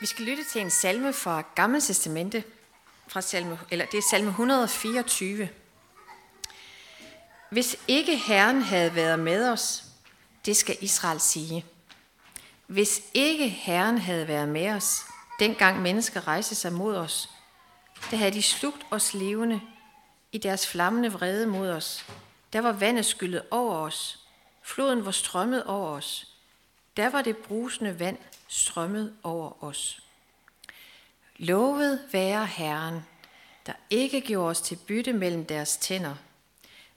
Vi 0.00 0.06
skal 0.06 0.24
lytte 0.24 0.44
til 0.44 0.60
en 0.60 0.70
salme 0.70 1.12
fra 1.12 1.42
Gamle 1.54 1.80
Testamente, 1.80 2.44
fra 3.08 3.20
salme, 3.20 3.58
eller 3.70 3.86
det 3.86 3.98
er 3.98 4.02
salme 4.10 4.28
124. 4.28 5.48
Hvis 7.50 7.76
ikke 7.88 8.16
Herren 8.16 8.62
havde 8.62 8.94
været 8.94 9.18
med 9.18 9.48
os, 9.48 9.84
det 10.46 10.56
skal 10.56 10.76
Israel 10.80 11.20
sige. 11.20 11.64
Hvis 12.66 13.02
ikke 13.14 13.48
Herren 13.48 13.98
havde 13.98 14.28
været 14.28 14.48
med 14.48 14.70
os, 14.70 15.00
dengang 15.38 15.82
mennesker 15.82 16.28
rejste 16.28 16.54
sig 16.54 16.72
mod 16.72 16.96
os, 16.96 17.30
der 18.10 18.16
havde 18.16 18.32
de 18.32 18.42
slugt 18.42 18.86
os 18.90 19.14
levende 19.14 19.60
i 20.32 20.38
deres 20.38 20.66
flammende 20.66 21.12
vrede 21.12 21.46
mod 21.46 21.70
os. 21.70 22.04
Der 22.52 22.60
var 22.60 22.72
vandet 22.72 23.06
skyllet 23.06 23.42
over 23.50 23.76
os. 23.76 24.18
Floden 24.62 25.04
var 25.04 25.10
strømmet 25.10 25.64
over 25.64 25.88
os. 25.88 26.28
Der 26.96 27.10
var 27.10 27.22
det 27.22 27.36
brusende 27.36 27.98
vand 27.98 28.18
strømmet 28.54 29.16
over 29.22 29.64
os. 29.64 30.02
Lovet 31.36 32.00
være 32.12 32.46
Herren, 32.46 33.00
der 33.66 33.72
ikke 33.90 34.20
gjorde 34.20 34.50
os 34.50 34.60
til 34.60 34.78
bytte 34.86 35.12
mellem 35.12 35.46
deres 35.46 35.76
tænder. 35.76 36.14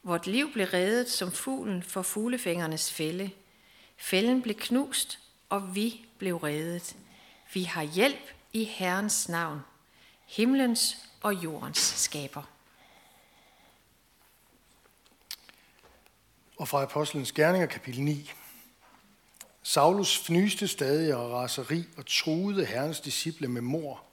Vort 0.03 0.27
liv 0.27 0.53
blev 0.53 0.67
reddet 0.67 1.09
som 1.09 1.31
fuglen 1.31 1.83
for 1.83 2.01
fuglefængernes 2.01 2.93
fælde. 2.93 3.31
Fælden 3.97 4.41
blev 4.41 4.55
knust, 4.55 5.19
og 5.49 5.75
vi 5.75 6.05
blev 6.17 6.35
reddet. 6.37 6.95
Vi 7.53 7.63
har 7.63 7.83
hjælp 7.83 8.33
i 8.53 8.63
Herrens 8.63 9.29
navn, 9.29 9.59
himlens 10.25 10.97
og 11.21 11.33
jordens 11.33 11.79
skaber. 11.79 12.43
Og 16.57 16.67
fra 16.67 16.83
Apostlenes 16.83 17.31
Gerninger, 17.31 17.67
kapitel 17.67 18.01
9. 18.01 18.31
Saulus 19.67 20.17
fnyste 20.17 20.67
stadig 20.67 21.15
og 21.15 21.31
raseri 21.31 21.85
og 21.97 22.05
truede 22.05 22.65
herrens 22.65 22.99
disciple 22.99 23.47
med 23.47 23.61
mor. 23.61 24.03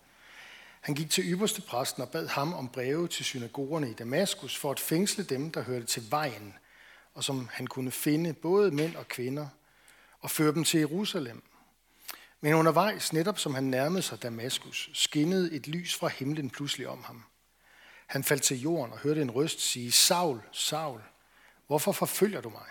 Han 0.81 0.95
gik 0.95 1.11
til 1.11 1.33
ypperste 1.33 1.63
præsten 1.63 2.03
og 2.03 2.09
bad 2.09 2.27
ham 2.27 2.55
om 2.55 2.69
breve 2.69 3.09
til 3.09 3.25
synagogerne 3.25 3.91
i 3.91 3.93
Damaskus 3.93 4.57
for 4.57 4.71
at 4.71 4.81
fængsle 4.81 5.25
dem, 5.25 5.51
der 5.51 5.63
hørte 5.63 5.87
til 5.87 6.11
vejen, 6.11 6.55
og 7.15 7.25
som 7.25 7.49
han 7.53 7.67
kunne 7.67 7.91
finde 7.91 8.33
både 8.33 8.71
mænd 8.71 8.97
og 8.97 9.09
kvinder, 9.09 9.49
og 10.21 10.31
føre 10.31 10.55
dem 10.55 10.65
til 10.65 10.81
Jerusalem. 10.81 11.43
Men 12.41 12.55
undervejs, 12.55 13.13
netop 13.13 13.39
som 13.39 13.55
han 13.55 13.65
nærmede 13.65 14.03
sig 14.03 14.23
Damaskus, 14.23 14.91
skinnede 14.93 15.53
et 15.53 15.69
lys 15.69 15.95
fra 15.95 16.09
himlen 16.09 16.51
pludselig 16.51 16.89
om 16.89 17.03
ham. 17.05 17.25
Han 18.07 18.25
faldt 18.25 18.43
til 18.43 18.61
jorden 18.61 18.93
og 18.93 18.99
hørte 18.99 19.23
en 19.23 19.31
røst 19.31 19.61
sige, 19.61 19.93
Saul, 19.93 20.41
Saul, 20.53 21.01
hvorfor 21.67 21.93
forfølger 21.93 22.41
du 22.41 22.49
mig? 22.49 22.69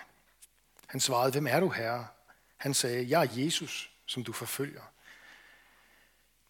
Han 0.86 1.00
svarede, 1.00 1.32
hvem 1.32 1.46
er 1.46 1.60
du, 1.60 1.68
herre? 1.68 2.06
Han 2.64 2.74
sagde, 2.74 3.06
jeg 3.08 3.22
er 3.22 3.44
Jesus, 3.44 3.90
som 4.06 4.24
du 4.24 4.32
forfølger. 4.32 4.80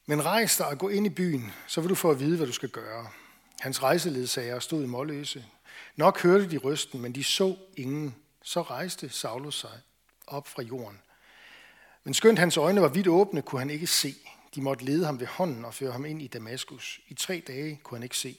Men 0.06 0.24
rejs 0.24 0.56
dig 0.56 0.66
og 0.66 0.78
gå 0.78 0.88
ind 0.88 1.06
i 1.06 1.10
byen, 1.10 1.52
så 1.66 1.80
vil 1.80 1.90
du 1.90 1.94
få 1.94 2.10
at 2.10 2.20
vide, 2.20 2.36
hvad 2.36 2.46
du 2.46 2.52
skal 2.52 2.68
gøre. 2.68 3.08
Hans 3.60 3.82
rejseledsager 3.82 4.58
stod 4.58 4.84
i 4.84 4.86
målløse. 4.86 5.44
Nok 5.96 6.22
hørte 6.22 6.50
de 6.50 6.58
rysten, 6.58 7.00
men 7.00 7.14
de 7.14 7.24
så 7.24 7.56
ingen. 7.76 8.16
Så 8.42 8.62
rejste 8.62 9.08
Saulus 9.08 9.60
sig 9.60 9.80
op 10.26 10.48
fra 10.48 10.62
jorden. 10.62 11.00
Men 12.04 12.14
skønt 12.14 12.38
hans 12.38 12.56
øjne 12.56 12.82
var 12.82 12.88
vidt 12.88 13.08
åbne, 13.08 13.42
kunne 13.42 13.58
han 13.58 13.70
ikke 13.70 13.86
se. 13.86 14.14
De 14.54 14.62
måtte 14.62 14.84
lede 14.84 15.06
ham 15.06 15.20
ved 15.20 15.26
hånden 15.26 15.64
og 15.64 15.74
føre 15.74 15.92
ham 15.92 16.04
ind 16.04 16.22
i 16.22 16.26
Damaskus. 16.26 17.00
I 17.08 17.14
tre 17.14 17.42
dage 17.46 17.80
kunne 17.82 17.98
han 17.98 18.02
ikke 18.02 18.16
se. 18.16 18.38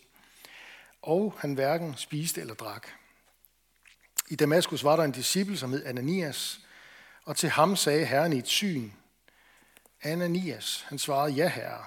Og 1.02 1.36
han 1.39 1.54
hverken 1.54 1.98
spiste 1.98 2.42
eller 2.42 2.54
drak. 2.54 2.88
I 4.30 4.36
Damaskus 4.36 4.84
var 4.84 4.95
der 4.95 5.04
en 5.04 5.12
disciple, 5.12 5.58
som 5.58 5.72
hed 5.72 5.86
Ananias, 5.86 6.64
og 7.26 7.38
til 7.38 7.50
ham 7.50 7.76
sagde 7.76 8.06
Herren 8.06 8.34
i 8.34 8.38
et 8.38 8.48
syn, 8.48 8.92
Ananias, 10.02 10.86
han 10.88 11.00
svarede, 11.00 11.34
ja 11.34 11.48
herre. 11.48 11.84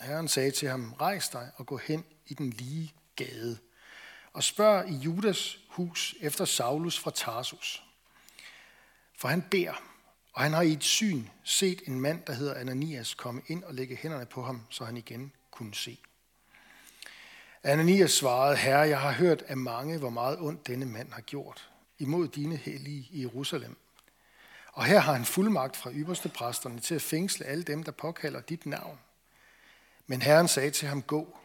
Herren 0.00 0.28
sagde 0.28 0.50
til 0.50 0.68
ham, 0.68 0.92
rejs 0.92 1.28
dig 1.28 1.50
og 1.56 1.66
gå 1.66 1.76
hen 1.76 2.04
i 2.26 2.34
den 2.34 2.50
lige 2.50 2.94
gade, 3.16 3.58
og 4.32 4.44
spørg 4.44 4.88
i 4.88 4.94
Judas 4.94 5.58
hus 5.68 6.14
efter 6.20 6.44
Saulus 6.44 6.98
fra 6.98 7.10
Tarsus. 7.10 7.82
For 9.18 9.28
han 9.28 9.42
beder, 9.42 9.82
og 10.32 10.42
han 10.42 10.52
har 10.52 10.62
i 10.62 10.72
et 10.72 10.84
syn 10.84 11.24
set 11.44 11.82
en 11.86 12.00
mand, 12.00 12.22
der 12.26 12.32
hedder 12.32 12.54
Ananias, 12.54 13.14
komme 13.14 13.42
ind 13.46 13.64
og 13.64 13.74
lægge 13.74 13.96
hænderne 13.96 14.26
på 14.26 14.42
ham, 14.42 14.62
så 14.70 14.84
han 14.84 14.96
igen 14.96 15.32
kunne 15.50 15.74
se. 15.74 15.98
Ananias 17.62 18.12
svarede, 18.12 18.56
Herre, 18.56 18.88
jeg 18.88 19.00
har 19.00 19.12
hørt 19.12 19.42
af 19.42 19.56
mange, 19.56 19.98
hvor 19.98 20.10
meget 20.10 20.38
ondt 20.40 20.66
denne 20.66 20.86
mand 20.86 21.12
har 21.12 21.20
gjort 21.20 21.70
imod 21.98 22.28
dine 22.28 22.56
hellige 22.56 23.08
i 23.10 23.20
Jerusalem. 23.20 23.76
Og 24.74 24.84
her 24.84 24.98
har 24.98 25.12
han 25.12 25.24
fuldmagt 25.24 25.76
fra 25.76 25.90
ypperste 25.92 26.28
præsterne 26.28 26.80
til 26.80 26.94
at 26.94 27.02
fængsle 27.02 27.46
alle 27.46 27.64
dem, 27.64 27.82
der 27.82 27.92
påkalder 27.92 28.40
dit 28.40 28.66
navn. 28.66 28.98
Men 30.06 30.22
Herren 30.22 30.48
sagde 30.48 30.70
til 30.70 30.88
ham, 30.88 31.02
gå, 31.02 31.38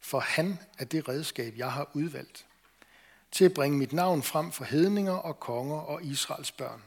for 0.00 0.20
han 0.20 0.58
er 0.78 0.84
det 0.84 1.08
redskab, 1.08 1.54
jeg 1.56 1.72
har 1.72 1.90
udvalgt, 1.92 2.46
til 3.32 3.44
at 3.44 3.54
bringe 3.54 3.78
mit 3.78 3.92
navn 3.92 4.22
frem 4.22 4.52
for 4.52 4.64
hedninger 4.64 5.12
og 5.12 5.40
konger 5.40 5.76
og 5.76 6.04
Israels 6.04 6.52
børn. 6.52 6.82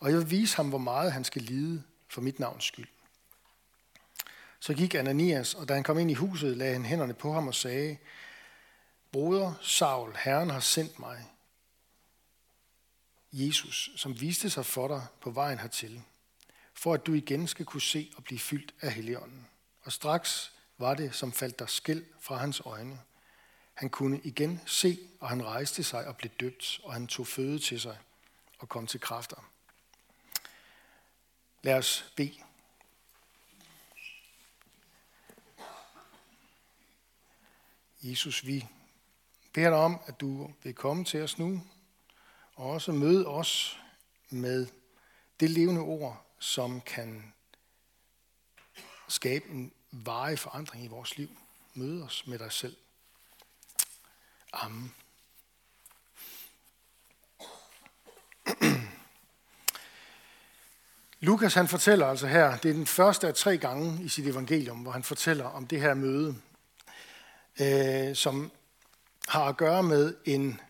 Og 0.00 0.10
jeg 0.10 0.18
vil 0.18 0.30
vise 0.30 0.56
ham, 0.56 0.68
hvor 0.68 0.78
meget 0.78 1.12
han 1.12 1.24
skal 1.24 1.42
lide 1.42 1.82
for 2.08 2.20
mit 2.20 2.40
navns 2.40 2.64
skyld. 2.64 2.88
Så 4.60 4.74
gik 4.74 4.94
Ananias, 4.94 5.54
og 5.54 5.68
da 5.68 5.74
han 5.74 5.82
kom 5.82 5.98
ind 5.98 6.10
i 6.10 6.14
huset, 6.14 6.56
lagde 6.56 6.72
han 6.72 6.84
hænderne 6.84 7.14
på 7.14 7.32
ham 7.32 7.48
og 7.48 7.54
sagde, 7.54 7.96
Broder 9.12 9.54
Saul, 9.62 10.16
Herren 10.16 10.50
har 10.50 10.60
sendt 10.60 10.98
mig, 10.98 11.30
Jesus, 13.36 13.90
som 13.96 14.20
viste 14.20 14.50
sig 14.50 14.66
for 14.66 14.88
dig 14.88 15.06
på 15.20 15.30
vejen 15.30 15.58
hertil, 15.58 16.02
for 16.74 16.94
at 16.94 17.06
du 17.06 17.12
igen 17.12 17.46
skal 17.46 17.66
kunne 17.66 17.80
se 17.80 18.12
og 18.16 18.24
blive 18.24 18.38
fyldt 18.38 18.74
af 18.80 18.92
Helligånden. 18.92 19.46
Og 19.82 19.92
straks 19.92 20.52
var 20.78 20.94
det, 20.94 21.14
som 21.14 21.32
faldt 21.32 21.58
der 21.58 21.66
skæld 21.66 22.04
fra 22.20 22.36
hans 22.36 22.60
øjne. 22.60 23.00
Han 23.74 23.90
kunne 23.90 24.20
igen 24.24 24.60
se, 24.66 24.98
og 25.20 25.28
han 25.28 25.44
rejste 25.44 25.84
sig 25.84 26.06
og 26.06 26.16
blev 26.16 26.30
døbt, 26.40 26.80
og 26.84 26.92
han 26.92 27.06
tog 27.06 27.26
føde 27.26 27.58
til 27.58 27.80
sig 27.80 27.98
og 28.58 28.68
kom 28.68 28.86
til 28.86 29.00
kræfter. 29.00 29.50
Lad 31.62 31.74
os 31.74 32.12
bede. 32.16 32.34
Jesus, 38.02 38.46
vi 38.46 38.66
beder 39.52 39.70
dig 39.70 39.78
om, 39.78 40.00
at 40.06 40.20
du 40.20 40.52
vil 40.62 40.74
komme 40.74 41.04
til 41.04 41.22
os 41.22 41.38
nu 41.38 41.62
og 42.56 42.70
også 42.70 42.92
møde 42.92 43.26
os 43.26 43.80
med 44.30 44.66
det 45.40 45.50
levende 45.50 45.80
ord, 45.80 46.26
som 46.38 46.80
kan 46.80 47.34
skabe 49.08 49.48
en 49.48 49.72
varig 49.90 50.38
forandring 50.38 50.84
i 50.84 50.88
vores 50.88 51.16
liv. 51.16 51.28
Møde 51.74 52.04
os 52.04 52.26
med 52.26 52.38
dig 52.38 52.52
selv. 52.52 52.76
Amen. 54.52 54.94
Lukas 61.20 61.54
han 61.54 61.68
fortæller 61.68 62.06
altså 62.06 62.26
her, 62.26 62.56
det 62.56 62.68
er 62.68 62.74
den 62.74 62.86
første 62.86 63.28
af 63.28 63.34
tre 63.34 63.58
gange 63.58 64.04
i 64.04 64.08
sit 64.08 64.26
evangelium, 64.26 64.78
hvor 64.78 64.92
han 64.92 65.02
fortæller 65.02 65.44
om 65.44 65.66
det 65.66 65.80
her 65.80 65.94
møde, 65.94 66.36
øh, 67.60 68.16
som 68.16 68.52
har 69.28 69.44
at 69.44 69.56
gøre 69.56 69.82
med 69.82 70.16
en, 70.24 70.60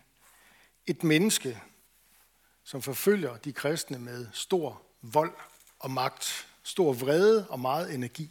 et 0.86 1.04
menneske, 1.04 1.62
som 2.64 2.82
forfølger 2.82 3.36
de 3.36 3.52
kristne 3.52 3.98
med 3.98 4.26
stor 4.32 4.82
vold 5.02 5.32
og 5.78 5.90
magt, 5.90 6.46
stor 6.62 6.92
vrede 6.92 7.46
og 7.48 7.60
meget 7.60 7.94
energi. 7.94 8.30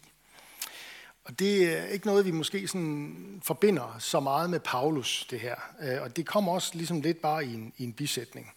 Og 1.24 1.40
det 1.40 1.78
er 1.78 1.86
ikke 1.86 2.06
noget, 2.06 2.26
vi 2.26 2.32
måske 2.32 2.68
sådan 2.68 3.42
forbinder 3.44 4.00
så 4.00 4.20
meget 4.20 4.50
med 4.50 4.60
Paulus, 4.60 5.28
det 5.30 5.40
her. 5.40 5.56
Øh, 5.82 6.02
og 6.02 6.16
det 6.16 6.28
kommer 6.28 6.52
også 6.52 6.72
ligesom 6.74 7.02
lidt 7.02 7.22
bare 7.22 7.46
i 7.46 7.54
en, 7.54 7.74
i 7.78 7.84
en 7.84 7.94
bisætning. 7.94 8.54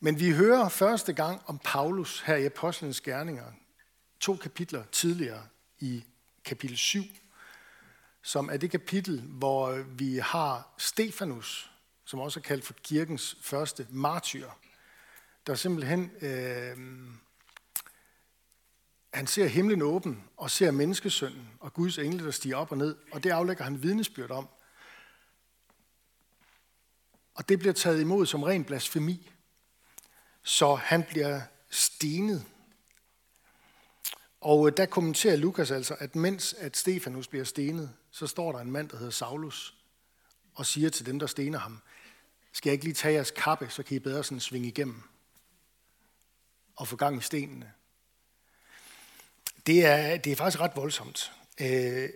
Men 0.00 0.20
vi 0.20 0.30
hører 0.30 0.68
første 0.68 1.12
gang 1.12 1.42
om 1.46 1.58
Paulus 1.64 2.20
her 2.20 2.36
i 2.36 2.46
Apostlenes 2.46 3.00
Gerninger, 3.00 3.44
to 4.20 4.36
kapitler 4.36 4.84
tidligere 4.92 5.42
i 5.78 6.04
kapitel 6.44 6.76
7, 6.76 7.02
som 8.22 8.48
er 8.52 8.56
det 8.56 8.70
kapitel, 8.70 9.20
hvor 9.20 9.82
vi 9.88 10.18
har 10.18 10.74
Stefanus, 10.78 11.70
som 12.04 12.20
også 12.20 12.40
er 12.40 12.42
kaldt 12.42 12.64
for 12.64 12.74
kirkens 12.82 13.36
første 13.40 13.86
martyr 13.90 14.48
der 15.46 15.54
simpelthen, 15.54 16.10
øh, 16.20 16.76
han 19.14 19.26
ser 19.26 19.46
himlen 19.46 19.82
åben 19.82 20.24
og 20.36 20.50
ser 20.50 20.70
menneskesønnen 20.70 21.48
og 21.60 21.72
Guds 21.72 21.98
engle, 21.98 22.24
der 22.24 22.30
stiger 22.30 22.56
op 22.56 22.72
og 22.72 22.78
ned, 22.78 22.96
og 23.12 23.24
det 23.24 23.30
aflægger 23.30 23.64
han 23.64 23.82
vidnesbyrd 23.82 24.30
om. 24.30 24.48
Og 27.34 27.48
det 27.48 27.58
bliver 27.58 27.72
taget 27.72 28.00
imod 28.00 28.26
som 28.26 28.42
ren 28.42 28.64
blasfemi, 28.64 29.30
så 30.42 30.74
han 30.74 31.02
bliver 31.02 31.40
stenet. 31.70 32.44
Og 34.40 34.68
øh, 34.68 34.76
der 34.76 34.86
kommenterer 34.86 35.36
Lukas 35.36 35.70
altså, 35.70 35.96
at 35.98 36.16
mens 36.16 36.54
at 36.54 36.76
Stefanus 36.76 37.28
bliver 37.28 37.44
stenet, 37.44 37.90
så 38.10 38.26
står 38.26 38.52
der 38.52 38.58
en 38.58 38.70
mand, 38.70 38.88
der 38.88 38.96
hedder 38.96 39.10
Saulus, 39.10 39.74
og 40.54 40.66
siger 40.66 40.90
til 40.90 41.06
dem, 41.06 41.18
der 41.18 41.26
stener 41.26 41.58
ham, 41.58 41.80
skal 42.52 42.70
jeg 42.70 42.72
ikke 42.72 42.84
lige 42.84 42.94
tage 42.94 43.14
jeres 43.14 43.30
kappe, 43.30 43.68
så 43.70 43.82
kan 43.82 43.96
I 43.96 43.98
bedre 43.98 44.24
sådan 44.24 44.40
svinge 44.40 44.68
igennem 44.68 45.13
og 46.76 46.88
få 46.88 46.96
gang 46.96 47.18
i 47.18 47.20
stenene. 47.20 47.72
Det 49.66 49.86
er, 49.86 50.16
det 50.16 50.32
er 50.32 50.36
faktisk 50.36 50.60
ret 50.60 50.76
voldsomt. 50.76 51.32
Øh, 51.60 52.10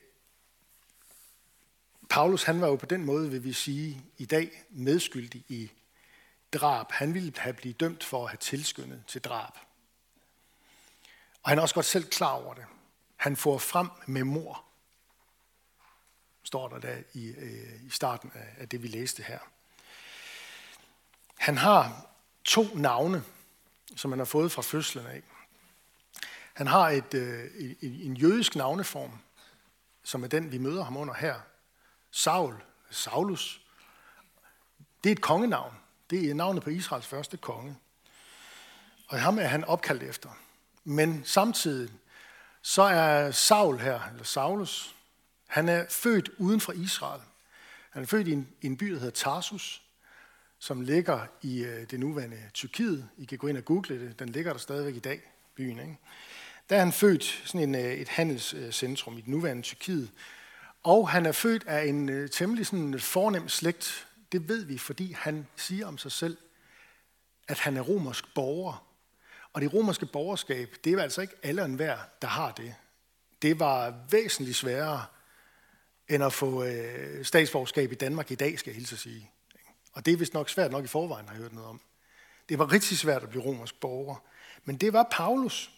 Paulus 2.11 2.43
han 2.43 2.61
var 2.61 2.67
jo 2.67 2.77
på 2.77 2.87
den 2.87 3.05
måde, 3.05 3.31
vil 3.31 3.45
vi 3.45 3.53
sige, 3.53 4.03
i 4.19 4.27
dag 4.27 4.63
medskyldig 4.71 5.45
i 5.49 5.71
drab. 6.53 6.93
Han 6.93 7.15
ville 7.15 7.33
have 7.37 7.55
blivet 7.55 7.81
dømt 7.81 8.05
for 8.05 8.25
at 8.25 8.31
have 8.31 8.39
tilskyndet 8.39 9.05
til 9.07 9.21
drab. 9.21 9.53
Og 11.43 11.51
han 11.51 11.59
er 11.59 11.63
også 11.63 11.75
godt 11.75 11.87
selv 11.87 12.05
klar 12.05 12.33
over 12.33 12.55
det. 12.55 12.65
Han 13.17 13.37
får 13.37 13.59
frem 13.59 13.89
med 14.07 14.25
mor, 14.25 14.65
står 16.43 16.69
der 16.69 16.79
da 16.79 17.03
i, 17.13 17.27
øh, 17.27 17.85
i 17.87 17.91
starten 17.91 18.33
af, 18.35 18.55
af 18.59 18.69
det, 18.69 18.83
vi 18.83 18.89
læste 18.89 19.23
her. 19.23 19.39
Han 21.37 21.57
har 21.57 22.07
to 22.45 22.75
navne, 22.75 23.25
som 23.97 24.13
han 24.13 24.19
har 24.19 24.25
fået 24.25 24.53
fra 24.53 24.63
fødslen 24.63 25.07
af. 25.07 25.23
Han 26.55 26.67
har 26.67 26.89
et, 26.89 27.15
øh, 27.15 27.51
en 27.81 28.17
jødisk 28.17 28.57
navneform, 28.57 29.19
som 30.03 30.25
er 30.25 30.29
den, 30.29 30.53
vi 30.53 30.59
møder 30.59 30.85
ham 30.85 30.97
under 30.97 31.15
her. 31.15 31.41
Saul, 32.11 32.55
Saulus. 32.91 33.61
Det 35.05 35.11
er 35.11 35.15
et 35.15 35.21
kongenavn. 35.21 35.75
Det 36.11 36.31
er 36.31 36.35
navnet 36.35 36.63
på 36.63 36.71
Israels 36.71 37.07
første 37.07 37.37
konge. 37.37 37.77
Og 39.09 39.21
ham 39.21 39.39
er 39.39 39.47
han 39.47 39.65
opkaldt 39.65 40.03
efter. 40.03 40.31
Men 40.85 41.25
samtidig, 41.25 41.91
så 42.63 42.83
er 42.83 43.31
Saul 43.31 43.79
her, 43.79 44.01
eller 44.11 44.25
Saulus, 44.25 44.95
han 45.47 45.69
er 45.69 45.87
født 45.91 46.31
uden 46.39 46.61
for 46.61 46.73
Israel. 46.73 47.23
Han 47.91 48.03
er 48.03 48.07
født 48.07 48.29
i 48.29 48.33
en, 48.33 48.49
i 48.61 48.67
en 48.67 48.77
by, 48.77 48.87
der 48.87 48.99
hedder 48.99 49.11
Tarsus, 49.11 49.83
som 50.59 50.81
ligger 50.81 51.27
i 51.43 51.65
øh, 51.65 51.91
det 51.91 52.01
nuværende 52.01 52.39
Tyrkiet. 52.55 53.09
I 53.19 53.25
kan 53.25 53.39
gå 53.39 53.47
ind 53.47 53.57
og 53.57 53.65
google 53.65 54.09
det. 54.09 54.19
Den 54.19 54.29
ligger 54.29 54.53
der 54.53 54.59
stadigvæk 54.59 54.97
i 54.97 54.99
dag, 54.99 55.21
byen. 55.55 55.79
Ikke? 55.79 55.99
Der 56.71 56.77
er 56.77 56.81
han 56.81 56.93
født 56.93 57.43
sådan 57.45 57.69
en, 57.69 57.75
øh, 57.75 57.93
et 57.93 58.09
handelscentrum 58.09 59.19
i 59.19 59.21
det 59.21 59.29
nuværende 59.29 59.63
Tyrkiet. 59.63 60.11
Og 60.83 61.09
han 61.09 61.27
er 61.27 61.33
født 61.33 61.67
af 61.67 61.87
en 61.87 62.09
øh, 62.09 62.31
temmelig 62.31 62.67
sådan 62.67 63.01
fornem 63.01 63.49
slægt. 63.49 64.07
Det 64.33 64.49
ved 64.49 64.65
vi, 64.65 64.79
fordi 64.79 65.13
han 65.13 65.47
siger 65.57 65.87
om 65.87 65.99
sig 65.99 66.13
selv, 66.13 66.37
at 67.49 67.59
han 67.59 67.77
er 67.77 67.81
romersk 67.81 68.35
borger. 68.35 68.85
Og 69.53 69.61
det 69.61 69.75
romerske 69.75 70.07
borgerskab, 70.07 70.75
det 70.85 70.93
er 70.93 71.03
altså 71.03 71.21
ikke 71.21 71.35
alle 71.43 71.63
og 71.63 71.67
enhver, 71.67 71.99
der 72.23 72.29
har 72.29 72.53
det. 72.53 72.75
Det 73.43 73.61
var 73.61 73.95
væsentligt 74.11 74.57
sværere 74.57 75.05
end 76.09 76.25
at 76.25 76.33
få 76.33 76.65
øh, 76.65 77.25
statsborgerskab 77.25 77.93
i 77.93 77.95
Danmark 77.95 78.31
i 78.31 78.35
dag, 78.35 78.59
skal 78.59 78.71
jeg 78.71 78.77
hilse 78.77 78.95
at 78.95 78.99
sige. 78.99 79.31
Og 79.99 80.07
det 80.07 80.13
er 80.13 80.17
vist 80.17 80.35
nok 80.35 80.49
svært 80.49 80.71
nok 80.73 80.85
i 80.85 80.87
forvejen, 80.87 81.27
har 81.27 81.35
jeg 81.35 81.43
hørt 81.43 81.53
noget 81.53 81.69
om. 81.69 81.81
Det 82.49 82.59
var 82.59 82.73
rigtig 82.73 82.99
svært 82.99 83.23
at 83.23 83.29
blive 83.29 83.45
romersk 83.45 83.81
borger. 83.81 84.17
Men 84.65 84.77
det 84.77 84.93
var 84.93 85.09
Paulus. 85.11 85.71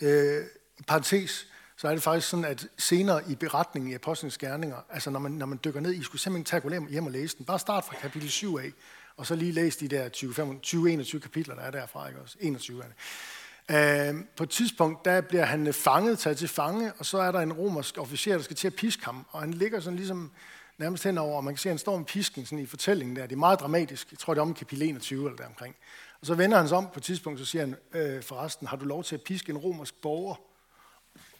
Øh, 0.00 0.44
I 0.78 0.82
parentes, 0.82 1.46
så 1.76 1.88
er 1.88 1.92
det 1.92 2.02
faktisk 2.02 2.28
sådan, 2.28 2.44
at 2.44 2.66
senere 2.78 3.30
i 3.30 3.34
beretningen 3.34 3.90
i 3.90 3.94
Apostlenes 3.94 4.38
Gerninger, 4.38 4.76
altså 4.90 5.10
når 5.10 5.20
man, 5.20 5.32
når 5.32 5.46
man 5.46 5.60
dykker 5.64 5.80
ned, 5.80 5.94
I 5.94 6.02
skulle 6.02 6.22
simpelthen 6.22 6.44
tage 6.44 6.80
gå 6.80 6.88
hjem 6.90 7.06
og 7.06 7.12
læse 7.12 7.36
den. 7.36 7.44
Bare 7.44 7.58
start 7.58 7.84
fra 7.84 7.94
kapitel 8.00 8.30
7 8.30 8.56
af, 8.56 8.72
og 9.16 9.26
så 9.26 9.34
lige 9.34 9.52
læse 9.52 9.80
de 9.80 9.88
der 9.88 10.08
20-21 11.16 11.18
kapitler, 11.18 11.54
der 11.54 11.62
er 11.62 11.70
derfra, 11.70 12.08
ikke 12.08 12.20
også? 12.20 12.36
21 12.40 12.82
af 12.84 12.88
det. 12.88 12.96
Øh, 14.10 14.24
på 14.36 14.42
et 14.42 14.50
tidspunkt, 14.50 15.04
der 15.04 15.20
bliver 15.20 15.44
han 15.44 15.74
fanget, 15.74 16.18
taget 16.18 16.38
til 16.38 16.48
fange, 16.48 16.92
og 16.98 17.06
så 17.06 17.18
er 17.18 17.32
der 17.32 17.40
en 17.40 17.52
romersk 17.52 17.98
officer, 17.98 18.32
der 18.32 18.42
skal 18.42 18.56
til 18.56 18.66
at 18.66 18.74
piske 18.74 19.04
ham, 19.04 19.26
og 19.30 19.40
han 19.40 19.54
ligger 19.54 19.80
sådan 19.80 19.96
ligesom 19.96 20.32
nærmest 20.78 21.04
henover, 21.04 21.36
og 21.36 21.44
man 21.44 21.54
kan 21.54 21.58
se, 21.58 21.68
at 21.68 21.72
han 21.72 21.78
står 21.78 21.96
med 21.96 22.04
pisken 22.04 22.46
sådan 22.46 22.58
i 22.58 22.66
fortællingen 22.66 23.16
der. 23.16 23.22
Det 23.22 23.32
er 23.32 23.38
meget 23.38 23.60
dramatisk. 23.60 24.10
Jeg 24.10 24.18
tror, 24.18 24.34
det 24.34 24.38
er 24.38 24.42
om 24.42 24.54
kapitel 24.54 24.82
21 24.82 25.24
eller 25.24 25.36
deromkring. 25.36 25.76
Og 26.20 26.26
så 26.26 26.34
vender 26.34 26.58
han 26.58 26.68
sig 26.68 26.76
om 26.76 26.86
på 26.86 26.98
et 26.98 27.02
tidspunkt, 27.02 27.38
så 27.40 27.44
siger 27.44 27.62
han, 27.62 27.76
øh, 27.92 28.22
forresten, 28.22 28.66
har 28.66 28.76
du 28.76 28.84
lov 28.84 29.04
til 29.04 29.14
at 29.14 29.22
piske 29.22 29.50
en 29.50 29.58
romersk 29.58 29.94
borger? 29.94 30.34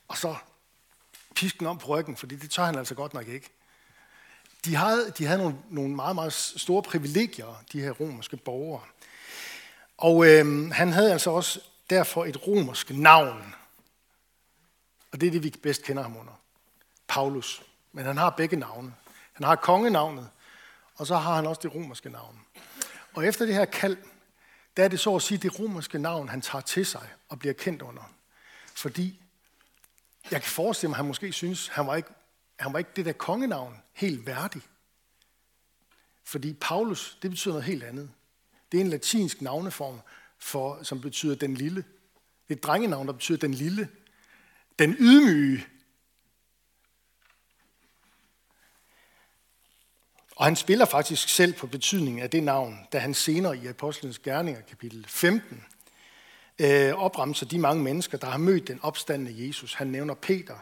Og 0.08 0.16
så 0.16 0.36
pisken 1.34 1.66
om 1.66 1.78
på 1.78 1.86
ryggen, 1.86 2.16
fordi 2.16 2.36
det 2.36 2.50
tør 2.50 2.64
han 2.64 2.78
altså 2.78 2.94
godt 2.94 3.14
nok 3.14 3.28
ikke. 3.28 3.50
De 4.64 4.74
havde, 4.74 5.10
de 5.18 5.26
havde 5.26 5.38
nogle, 5.38 5.56
nogle 5.70 5.94
meget, 5.94 6.14
meget 6.14 6.32
store 6.32 6.82
privilegier, 6.82 7.64
de 7.72 7.80
her 7.80 7.90
romerske 7.90 8.36
borgere. 8.36 8.82
Og 9.98 10.26
øh, 10.26 10.70
han 10.70 10.92
havde 10.92 11.12
altså 11.12 11.30
også 11.30 11.60
derfor 11.90 12.24
et 12.24 12.46
romersk 12.46 12.90
navn. 12.90 13.54
Og 15.12 15.20
det 15.20 15.26
er 15.26 15.30
det, 15.30 15.42
vi 15.42 15.54
bedst 15.62 15.82
kender 15.82 16.02
ham 16.02 16.16
under. 16.16 16.40
Paulus. 17.08 17.62
Men 17.92 18.04
han 18.04 18.16
har 18.16 18.30
begge 18.30 18.56
navne. 18.56 18.94
Han 19.38 19.44
har 19.44 19.56
kongenavnet, 19.56 20.30
og 20.94 21.06
så 21.06 21.16
har 21.16 21.34
han 21.34 21.46
også 21.46 21.60
det 21.62 21.74
romerske 21.74 22.10
navn. 22.10 22.40
Og 23.14 23.26
efter 23.26 23.46
det 23.46 23.54
her 23.54 23.64
kald, 23.64 23.96
der 24.76 24.84
er 24.84 24.88
det 24.88 25.00
så 25.00 25.16
at 25.16 25.22
sige 25.22 25.38
det 25.38 25.60
romerske 25.60 25.98
navn, 25.98 26.28
han 26.28 26.40
tager 26.40 26.62
til 26.62 26.86
sig 26.86 27.08
og 27.28 27.38
bliver 27.38 27.52
kendt 27.52 27.82
under. 27.82 28.02
Fordi 28.74 29.20
jeg 30.30 30.42
kan 30.42 30.50
forestille 30.50 30.88
mig, 30.88 30.94
at 30.94 30.96
han 30.96 31.06
måske 31.06 31.32
synes, 31.32 31.68
han 31.68 31.86
var 31.86 31.96
ikke, 31.96 32.08
han 32.58 32.72
var 32.72 32.78
ikke 32.78 32.90
det 32.96 33.04
der 33.04 33.12
kongenavn 33.12 33.82
helt 33.92 34.26
værdig. 34.26 34.62
Fordi 36.24 36.52
Paulus, 36.60 37.18
det 37.22 37.30
betyder 37.30 37.54
noget 37.54 37.64
helt 37.64 37.84
andet. 37.84 38.10
Det 38.72 38.80
er 38.80 38.84
en 38.84 38.90
latinsk 38.90 39.42
navneform, 39.42 40.00
for, 40.38 40.82
som 40.82 41.00
betyder 41.00 41.34
den 41.34 41.54
lille. 41.54 41.84
Det 42.48 42.54
er 42.54 42.58
et 42.58 42.62
drengenavn, 42.62 43.06
der 43.06 43.12
betyder 43.12 43.38
den 43.38 43.54
lille. 43.54 43.88
Den 44.78 44.96
ydmyge. 44.98 45.66
Og 50.38 50.44
han 50.44 50.56
spiller 50.56 50.84
faktisk 50.84 51.28
selv 51.28 51.52
på 51.52 51.66
betydningen 51.66 52.22
af 52.22 52.30
det 52.30 52.42
navn, 52.42 52.78
da 52.92 52.98
han 52.98 53.14
senere 53.14 53.56
i 53.56 53.66
Apostlenes 53.66 54.18
Gerninger, 54.18 54.60
kapitel 54.60 55.06
15, 55.08 55.64
øh, 56.58 56.94
opremser 56.94 57.46
de 57.46 57.58
mange 57.58 57.82
mennesker, 57.82 58.18
der 58.18 58.26
har 58.26 58.38
mødt 58.38 58.68
den 58.68 58.78
opstandende 58.82 59.46
Jesus. 59.46 59.74
Han 59.74 59.86
nævner 59.86 60.14
Peter, 60.14 60.54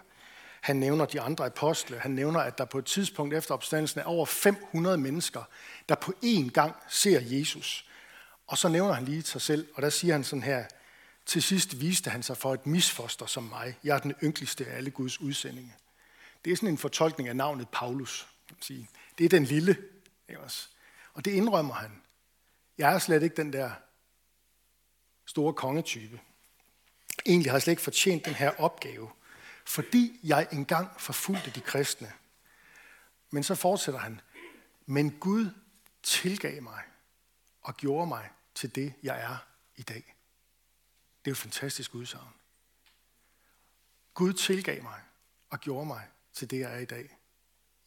han 0.61 0.77
nævner 0.77 1.05
de 1.05 1.21
andre 1.21 1.47
apostle, 1.47 1.99
han 1.99 2.11
nævner, 2.11 2.41
at 2.41 2.59
der 2.59 2.65
på 2.65 2.79
et 2.79 2.85
tidspunkt 2.85 3.35
efter 3.35 3.55
opstandelsen 3.55 4.01
er 4.01 4.05
over 4.05 4.27
500 4.27 4.99
mennesker, 4.99 5.43
der 5.89 5.95
på 5.95 6.13
én 6.25 6.51
gang 6.51 6.77
ser 6.89 7.21
Jesus. 7.21 7.85
Og 8.47 8.59
så 8.59 8.69
nævner 8.69 8.93
han 8.93 9.05
lige 9.05 9.23
sig 9.23 9.41
selv, 9.41 9.69
og 9.75 9.83
der 9.83 9.91
siger 9.91 10.15
han 10.15 10.25
sådan 10.25 10.43
her, 10.43 10.65
til 11.27 11.43
sidst 11.43 11.81
viste 11.81 12.11
han 12.11 12.23
sig 12.23 12.37
for 12.37 12.55
et 12.55 12.67
misfoster 12.67 13.27
som 13.27 13.43
mig. 13.43 13.79
Jeg 13.85 13.95
er 13.95 14.01
den 14.01 14.15
ynkeligste 14.23 14.67
af 14.67 14.77
alle 14.77 14.91
Guds 14.91 15.21
udsendinge. 15.21 15.75
Det 16.45 16.53
er 16.53 16.57
sådan 16.57 16.69
en 16.69 16.79
fortolkning 16.79 17.29
af 17.29 17.37
navnet 17.37 17.69
Paulus. 17.69 18.27
Kan 18.49 18.57
man 18.57 18.63
sige. 18.63 18.89
Det 19.19 19.25
er 19.25 19.29
den 19.29 19.45
lille. 19.45 19.77
Ikke 20.29 20.41
også? 20.41 20.69
Og 21.15 21.25
det 21.25 21.31
indrømmer 21.31 21.75
han. 21.75 22.03
Jeg 22.79 22.95
er 22.95 22.99
slet 22.99 23.23
ikke 23.23 23.37
den 23.37 23.53
der 23.53 23.71
store 25.27 25.55
kongetype. 25.55 26.21
Egentlig 27.27 27.51
har 27.51 27.57
jeg 27.57 27.63
slet 27.63 27.73
ikke 27.73 27.83
fortjent 27.83 28.25
den 28.25 28.35
her 28.35 28.51
opgave, 28.61 29.11
fordi 29.65 30.21
jeg 30.23 30.49
engang 30.53 31.01
forfulgte 31.01 31.51
de 31.51 31.61
kristne. 31.61 32.13
Men 33.31 33.43
så 33.43 33.55
fortsætter 33.55 34.01
han. 34.01 34.21
Men 34.87 35.11
Gud 35.11 35.51
tilgav 36.03 36.63
mig 36.63 36.83
og 37.63 37.77
gjorde 37.77 38.07
mig 38.07 38.31
til 38.55 38.75
det, 38.75 38.95
jeg 39.03 39.21
er 39.21 39.37
i 39.77 39.83
dag. 39.83 40.15
Det 41.25 41.31
er 41.31 41.31
jo 41.31 41.33
et 41.33 41.39
fantastisk 41.39 41.95
udsagn. 41.95 42.33
Gud 44.15 44.33
tilgav 44.33 44.83
mig 44.83 45.01
og 45.51 45.61
gjorde 45.61 45.87
mig 45.87 46.09
til 46.33 46.51
det, 46.51 46.61
jeg 46.61 46.75
er 46.75 46.79
i 46.79 46.85
dag. 46.85 47.16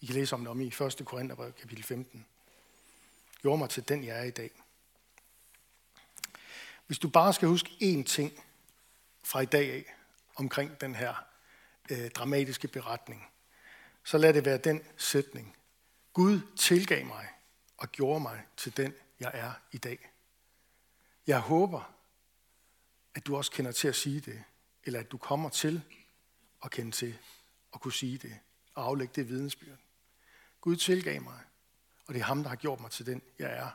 I 0.01 0.05
kan 0.05 0.15
læse 0.15 0.35
om 0.35 0.41
det 0.41 0.47
om 0.47 0.61
i 0.61 0.67
1. 0.67 1.01
Korintherbrev, 1.05 1.53
kapitel 1.53 1.83
15. 1.83 2.25
Gjorde 3.41 3.57
mig 3.57 3.69
til 3.69 3.87
den, 3.87 4.03
jeg 4.03 4.19
er 4.19 4.23
i 4.23 4.31
dag. 4.31 4.51
Hvis 6.87 6.99
du 6.99 7.09
bare 7.09 7.33
skal 7.33 7.47
huske 7.47 7.69
én 7.69 8.03
ting 8.03 8.43
fra 9.23 9.39
i 9.39 9.45
dag 9.45 9.73
af, 9.73 9.95
omkring 10.35 10.81
den 10.81 10.95
her 10.95 11.25
øh, 11.91 12.11
dramatiske 12.11 12.67
beretning, 12.67 13.27
så 14.03 14.17
lad 14.17 14.33
det 14.33 14.45
være 14.45 14.57
den 14.57 14.81
sætning. 14.97 15.57
Gud 16.13 16.41
tilgav 16.57 17.05
mig 17.05 17.27
og 17.77 17.91
gjorde 17.91 18.19
mig 18.19 18.45
til 18.57 18.77
den, 18.77 18.93
jeg 19.19 19.31
er 19.33 19.51
i 19.71 19.77
dag. 19.77 20.09
Jeg 21.27 21.39
håber, 21.39 21.93
at 23.15 23.25
du 23.25 23.37
også 23.37 23.51
kender 23.51 23.71
til 23.71 23.87
at 23.87 23.95
sige 23.95 24.19
det, 24.19 24.43
eller 24.83 24.99
at 24.99 25.11
du 25.11 25.17
kommer 25.17 25.49
til 25.49 25.81
at 26.63 26.71
kende 26.71 26.91
til 26.91 27.17
at 27.73 27.81
kunne 27.81 27.93
sige 27.93 28.17
det, 28.17 28.39
og 28.73 28.85
aflægge 28.85 29.13
det 29.15 29.29
vidensbyrd. 29.29 29.77
Gud 30.61 30.75
tilgav 30.75 31.21
mig, 31.21 31.39
og 32.07 32.13
det 32.13 32.19
er 32.19 32.25
ham, 32.25 32.43
der 32.43 32.49
har 32.49 32.55
gjort 32.55 32.79
mig 32.79 32.91
til 32.91 33.05
den, 33.05 33.21
jeg 33.39 33.57
er 33.57 33.71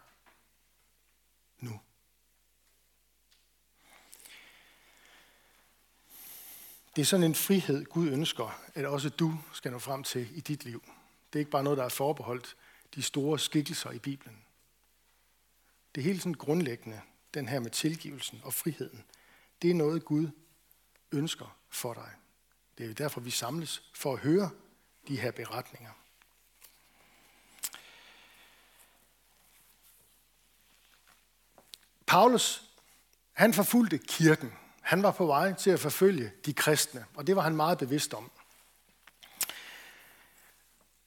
nu. 1.58 1.80
Det 6.96 7.02
er 7.02 7.06
sådan 7.06 7.24
en 7.24 7.34
frihed, 7.34 7.84
Gud 7.84 8.08
ønsker, 8.08 8.60
at 8.74 8.84
også 8.84 9.08
du 9.08 9.38
skal 9.52 9.72
nå 9.72 9.78
frem 9.78 10.02
til 10.02 10.36
i 10.36 10.40
dit 10.40 10.64
liv. 10.64 10.84
Det 11.32 11.38
er 11.38 11.40
ikke 11.40 11.50
bare 11.50 11.64
noget, 11.64 11.78
der 11.78 11.84
er 11.84 11.88
forbeholdt 11.88 12.56
de 12.94 13.02
store 13.02 13.38
skikkelser 13.38 13.90
i 13.90 13.98
Bibelen. 13.98 14.44
Det 15.94 16.00
er 16.00 16.04
helt 16.04 16.22
sådan 16.22 16.34
grundlæggende, 16.34 17.00
den 17.34 17.48
her 17.48 17.60
med 17.60 17.70
tilgivelsen 17.70 18.40
og 18.44 18.54
friheden. 18.54 19.04
Det 19.62 19.70
er 19.70 19.74
noget, 19.74 20.04
Gud 20.04 20.28
ønsker 21.12 21.58
for 21.70 21.94
dig. 21.94 22.10
Det 22.78 22.90
er 22.90 22.94
derfor, 22.94 23.20
vi 23.20 23.30
samles 23.30 23.82
for 23.94 24.12
at 24.12 24.18
høre 24.18 24.50
de 25.08 25.20
her 25.20 25.30
beretninger. 25.30 25.92
Paulus, 32.06 32.70
han 33.32 33.54
forfulgte 33.54 33.98
kirken. 33.98 34.52
Han 34.80 35.02
var 35.02 35.10
på 35.12 35.26
vej 35.26 35.54
til 35.54 35.70
at 35.70 35.80
forfølge 35.80 36.32
de 36.46 36.52
kristne, 36.52 37.04
og 37.14 37.26
det 37.26 37.36
var 37.36 37.42
han 37.42 37.56
meget 37.56 37.78
bevidst 37.78 38.14
om. 38.14 38.30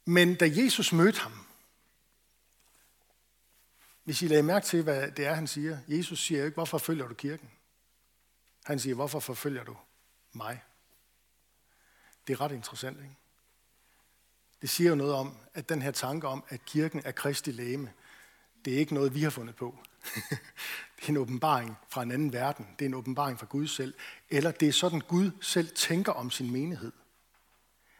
Men 0.06 0.36
da 0.36 0.51
Jesus 0.56 0.94
mødte 0.94 1.20
ham, 1.20 1.48
hvis 4.04 4.22
I 4.22 4.27
lagde 4.27 4.44
mærke 4.44 4.66
til, 4.66 4.84
hvad 4.84 5.12
det 5.12 5.25
er, 5.25 5.34
han 5.34 5.48
siger. 5.48 5.77
Jesus 5.88 6.20
siger 6.20 6.46
ikke, 6.46 6.56
hvorfor 6.56 6.77
forfølger 6.77 7.08
du 7.08 7.13
kirken? 7.13 7.50
Han 8.63 8.80
siger, 8.80 8.96
hvorfor 8.96 9.20
forfølger 9.20 9.63
du 9.63 9.77
mig? 10.34 10.63
Det 12.27 12.34
er 12.34 12.42
ret 12.42 12.51
interessant, 12.51 12.98
ikke? 12.98 13.16
Det 14.62 14.70
siger 14.70 14.89
jo 14.89 14.96
noget 14.96 15.13
om, 15.13 15.38
at 15.54 15.70
den 15.70 15.82
her 15.82 15.92
tanke 15.92 16.27
om, 16.27 16.44
at 16.50 16.66
kirken 16.66 17.01
er 17.06 17.12
kristi 17.12 17.51
læme, 17.51 17.94
det 18.66 18.74
er 18.74 18.77
ikke 18.77 18.94
noget, 18.94 19.13
vi 19.13 19.24
har 19.24 19.30
fundet 19.30 19.56
på 19.56 19.80
det 20.96 21.04
er 21.04 21.10
en 21.10 21.18
åbenbaring 21.18 21.78
fra 21.90 22.04
en 22.04 22.12
anden 22.12 22.34
verden. 22.34 22.68
Det 22.80 22.86
er 22.86 22.90
en 22.90 22.94
åbenbaring 22.94 23.40
fra 23.40 23.46
Gud 23.46 23.68
selv. 23.68 23.94
Eller 24.30 24.52
det 24.52 24.68
er 24.68 24.74
sådan, 24.74 25.00
Gud 25.00 25.32
selv 25.42 25.76
tænker 25.76 26.12
om 26.12 26.32
sin 26.32 26.52
menighed. 26.52 26.92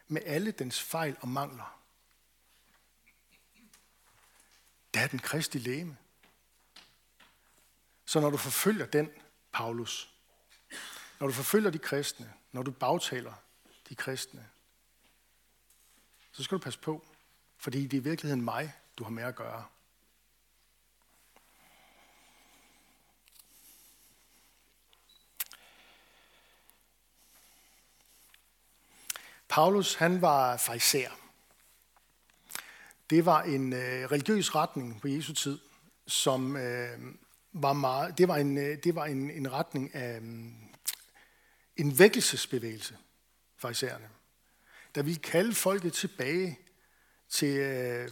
Med 0.08 0.22
alle 0.26 0.50
dens 0.50 0.82
fejl 0.82 1.16
og 1.20 1.28
mangler. 1.28 1.78
Det 4.94 5.02
er 5.02 5.06
den 5.06 5.18
kristi 5.18 5.58
læme. 5.58 5.96
Så 8.06 8.20
når 8.20 8.30
du 8.30 8.36
forfølger 8.36 8.86
den, 8.86 9.10
Paulus, 9.52 10.14
når 11.20 11.26
du 11.26 11.32
forfølger 11.32 11.70
de 11.70 11.78
kristne, 11.78 12.32
når 12.52 12.62
du 12.62 12.70
bagtaler 12.70 13.32
de 13.88 13.94
kristne, 13.94 14.48
så 16.32 16.44
skal 16.44 16.58
du 16.58 16.62
passe 16.62 16.78
på, 16.78 17.06
fordi 17.56 17.82
det 17.82 17.96
er 17.96 18.00
i 18.00 18.04
virkeligheden 18.04 18.44
mig, 18.44 18.72
du 18.98 19.04
har 19.04 19.10
med 19.10 19.22
at 19.22 19.34
gøre. 19.34 19.64
Paulus, 29.58 29.94
han 29.94 30.22
var 30.22 30.56
fariser. 30.56 31.10
Det 33.10 33.24
var 33.24 33.42
en 33.42 33.72
øh, 33.72 34.10
religiøs 34.10 34.54
retning 34.54 35.00
på 35.00 35.08
Jesu 35.08 35.32
tid, 35.32 35.58
som 36.06 36.56
øh, 36.56 36.98
var 37.52 37.72
meget, 37.72 38.18
det 38.18 38.28
var 38.28 38.36
en, 38.36 38.58
øh, 38.58 38.78
det 38.84 38.94
var 38.94 39.04
en, 39.04 39.30
en 39.30 39.52
retning 39.52 39.94
af 39.94 40.16
øh, 40.16 40.22
en 41.76 41.98
vækkelsesbevægelse, 41.98 42.96
farisæerne, 43.56 44.08
der 44.94 45.02
ville 45.02 45.20
kalde 45.20 45.54
folket 45.54 45.92
tilbage 45.92 46.58
til, 47.28 47.56
øh, 47.56 48.08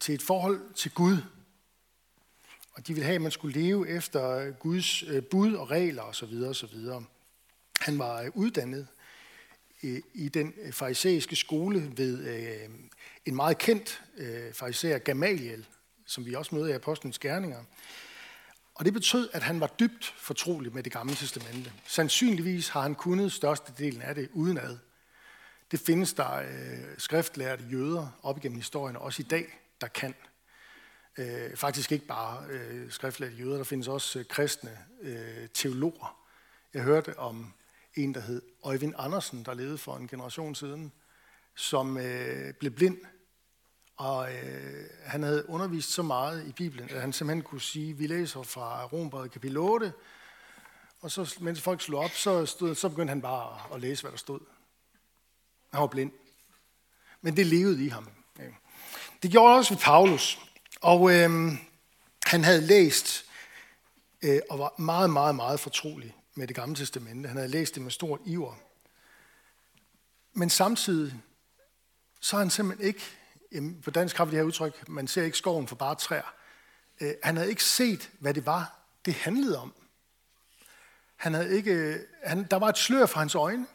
til 0.00 0.14
et 0.14 0.22
forhold 0.22 0.74
til 0.74 0.90
Gud. 0.90 1.16
Og 2.72 2.86
de 2.86 2.94
ville 2.94 3.04
have, 3.04 3.14
at 3.14 3.22
man 3.22 3.30
skulle 3.30 3.60
leve 3.60 3.88
efter 3.88 4.50
Guds 4.50 5.02
øh, 5.02 5.22
bud 5.24 5.54
og 5.54 5.70
regler 5.70 6.02
osv. 6.02 6.42
osv. 6.48 6.76
Han 7.80 7.98
var 7.98 8.22
øh, 8.22 8.30
uddannet 8.34 8.88
Øh, 9.82 10.00
i 10.14 10.28
den 10.28 10.54
farisæiske 10.72 11.36
skole 11.36 11.92
ved 11.96 12.26
øh, 12.28 12.68
en 13.26 13.34
meget 13.34 13.58
kendt 13.58 14.02
øh, 14.16 14.52
farisæer, 14.52 14.98
Gamaliel, 14.98 15.66
som 16.06 16.26
vi 16.26 16.34
også 16.34 16.54
møder 16.54 16.66
i 16.66 16.72
Apostlenes 16.72 17.18
Gerninger. 17.18 17.64
Og 18.74 18.84
det 18.84 18.92
betød, 18.92 19.28
at 19.32 19.42
han 19.42 19.60
var 19.60 19.66
dybt 19.66 20.14
fortrolig 20.18 20.74
med 20.74 20.82
det 20.82 20.92
gamle 20.92 21.14
testamente. 21.14 21.72
Sandsynligvis 21.86 22.68
har 22.68 22.82
han 22.82 22.94
kunnet 22.94 23.32
størstedelen 23.32 24.02
af 24.02 24.14
det 24.14 24.28
udenad. 24.32 24.78
Det 25.70 25.80
findes 25.80 26.14
der 26.14 26.34
øh, 26.34 26.78
skriftlærte 26.98 27.64
jøder 27.72 28.18
op 28.22 28.38
igennem 28.38 28.58
historien, 28.58 28.96
også 28.96 29.22
i 29.22 29.26
dag, 29.30 29.58
der 29.80 29.88
kan. 29.88 30.14
Øh, 31.18 31.56
faktisk 31.56 31.92
ikke 31.92 32.06
bare 32.06 32.46
øh, 32.50 32.90
skriftlærte 32.90 33.34
jøder, 33.34 33.56
der 33.56 33.64
findes 33.64 33.88
også 33.88 34.18
øh, 34.18 34.24
kristne 34.24 34.78
øh, 35.02 35.48
teologer. 35.54 36.26
Jeg 36.74 36.82
hørte 36.82 37.18
om 37.18 37.52
en, 37.96 38.14
der 38.14 38.20
hed 38.20 38.42
Øjvind 38.62 38.94
Andersen, 38.98 39.44
der 39.44 39.54
levede 39.54 39.78
for 39.78 39.96
en 39.96 40.08
generation 40.08 40.54
siden, 40.54 40.92
som 41.54 41.98
øh, 41.98 42.54
blev 42.54 42.72
blind 42.72 42.98
og 43.96 44.34
øh, 44.34 44.84
han 45.04 45.22
havde 45.22 45.48
undervist 45.48 45.92
så 45.92 46.02
meget 46.02 46.46
i 46.48 46.52
Bibelen, 46.52 46.90
at 46.90 47.00
han 47.00 47.12
simpelthen 47.12 47.42
kunne 47.42 47.60
sige, 47.60 47.96
vi 47.96 48.06
læser 48.06 48.42
fra 48.42 48.84
Rombrevet 48.84 49.32
kapitel 49.32 49.56
8, 49.56 49.92
og 51.00 51.10
så, 51.10 51.36
mens 51.40 51.60
folk 51.60 51.80
slog 51.80 52.04
op, 52.04 52.10
så, 52.10 52.46
stod, 52.46 52.74
så 52.74 52.88
begyndte 52.88 53.10
han 53.10 53.22
bare 53.22 53.74
at 53.74 53.80
læse, 53.80 54.02
hvad 54.02 54.10
der 54.10 54.18
stod. 54.18 54.40
Han 55.72 55.80
var 55.80 55.86
blind. 55.86 56.12
Men 57.20 57.36
det 57.36 57.46
levede 57.46 57.84
i 57.84 57.88
ham. 57.88 58.08
Det 59.22 59.30
gjorde 59.30 59.54
også 59.54 59.74
ved 59.74 59.80
Paulus. 59.80 60.38
Og 60.80 61.14
øh, 61.14 61.30
han 62.26 62.44
havde 62.44 62.60
læst 62.60 63.24
øh, 64.22 64.40
og 64.50 64.58
var 64.58 64.74
meget, 64.78 65.10
meget, 65.10 65.34
meget 65.34 65.60
fortrolig 65.60 66.15
med 66.36 66.46
det 66.46 66.56
gamle 66.56 66.76
testamente. 66.76 67.28
Han 67.28 67.36
havde 67.36 67.50
læst 67.50 67.74
det 67.74 67.82
med 67.82 67.90
stor 67.90 68.20
iver. 68.26 68.54
Men 70.32 70.50
samtidig, 70.50 71.22
så 72.20 72.36
har 72.36 72.38
han 72.44 72.50
simpelthen 72.50 72.86
ikke 72.86 73.02
på 73.82 73.90
dansk 73.90 74.16
har 74.16 74.24
vi 74.24 74.30
det 74.30 74.38
her 74.38 74.44
udtryk, 74.44 74.88
man 74.88 75.08
ser 75.08 75.22
ikke 75.22 75.38
skoven 75.38 75.68
for 75.68 75.76
bare 75.76 75.94
træer. 75.94 76.34
Øh, 77.00 77.14
han 77.22 77.36
havde 77.36 77.50
ikke 77.50 77.64
set, 77.64 78.10
hvad 78.18 78.34
det 78.34 78.46
var, 78.46 78.78
det 79.04 79.14
handlede 79.14 79.58
om. 79.58 79.74
Han 81.16 81.34
havde 81.34 81.56
ikke, 81.56 81.72
øh, 81.72 82.00
han, 82.24 82.44
der 82.44 82.56
var 82.56 82.68
et 82.68 82.78
slør 82.78 83.06
for 83.06 83.18
hans 83.18 83.34
øjne. 83.34 83.66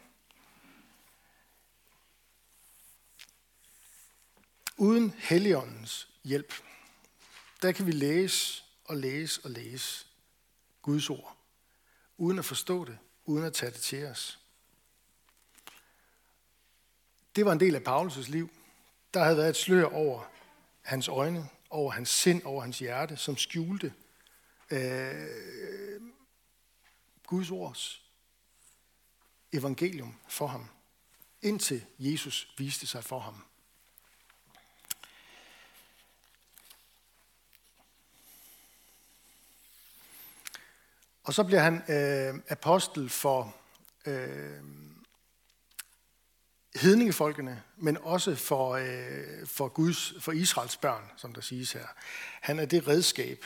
Uden 4.76 5.14
Helligåndens 5.18 6.08
hjælp, 6.24 6.54
der 7.62 7.72
kan 7.72 7.86
vi 7.86 7.92
læse 7.92 8.64
og 8.84 8.96
læse 8.96 9.40
og 9.44 9.50
læse 9.50 10.06
Guds 10.82 11.10
ord, 11.10 11.36
uden 12.16 12.38
at 12.38 12.44
forstå 12.44 12.84
det, 12.84 12.98
uden 13.24 13.44
at 13.44 13.52
tage 13.52 13.72
det 13.72 13.80
til 13.80 14.06
os. 14.06 14.38
Det 17.36 17.46
var 17.46 17.52
en 17.52 17.60
del 17.60 17.74
af 17.74 17.80
Paulus' 17.80 18.30
liv. 18.30 18.50
Der 19.14 19.24
havde 19.24 19.36
været 19.36 19.48
et 19.48 19.56
slør 19.56 19.84
over 19.84 20.24
hans 20.82 21.08
øjne, 21.08 21.48
over 21.70 21.90
hans 21.90 22.08
sind, 22.08 22.42
over 22.42 22.62
hans 22.62 22.78
hjerte, 22.78 23.16
som 23.16 23.36
skjulte 23.36 23.94
øh, 24.70 26.02
Guds 27.26 27.50
ords 27.50 28.02
evangelium 29.52 30.18
for 30.28 30.46
ham, 30.46 30.68
indtil 31.42 31.84
Jesus 31.98 32.54
viste 32.58 32.86
sig 32.86 33.04
for 33.04 33.18
ham. 33.18 33.44
Og 41.24 41.34
så 41.34 41.44
bliver 41.44 41.60
han 41.60 41.82
øh, 41.88 42.40
apostel 42.48 43.08
for 43.08 43.56
øh, 44.06 44.62
hedningefolkene, 46.74 47.62
men 47.76 47.98
også 48.00 48.34
for, 48.34 48.70
øh, 48.70 49.46
for, 49.46 49.68
Guds, 49.68 50.14
for 50.20 50.32
Israels 50.32 50.76
børn, 50.76 51.02
som 51.16 51.32
der 51.32 51.40
siges 51.40 51.72
her. 51.72 51.86
Han 52.40 52.58
er 52.58 52.64
det 52.64 52.88
redskab, 52.88 53.44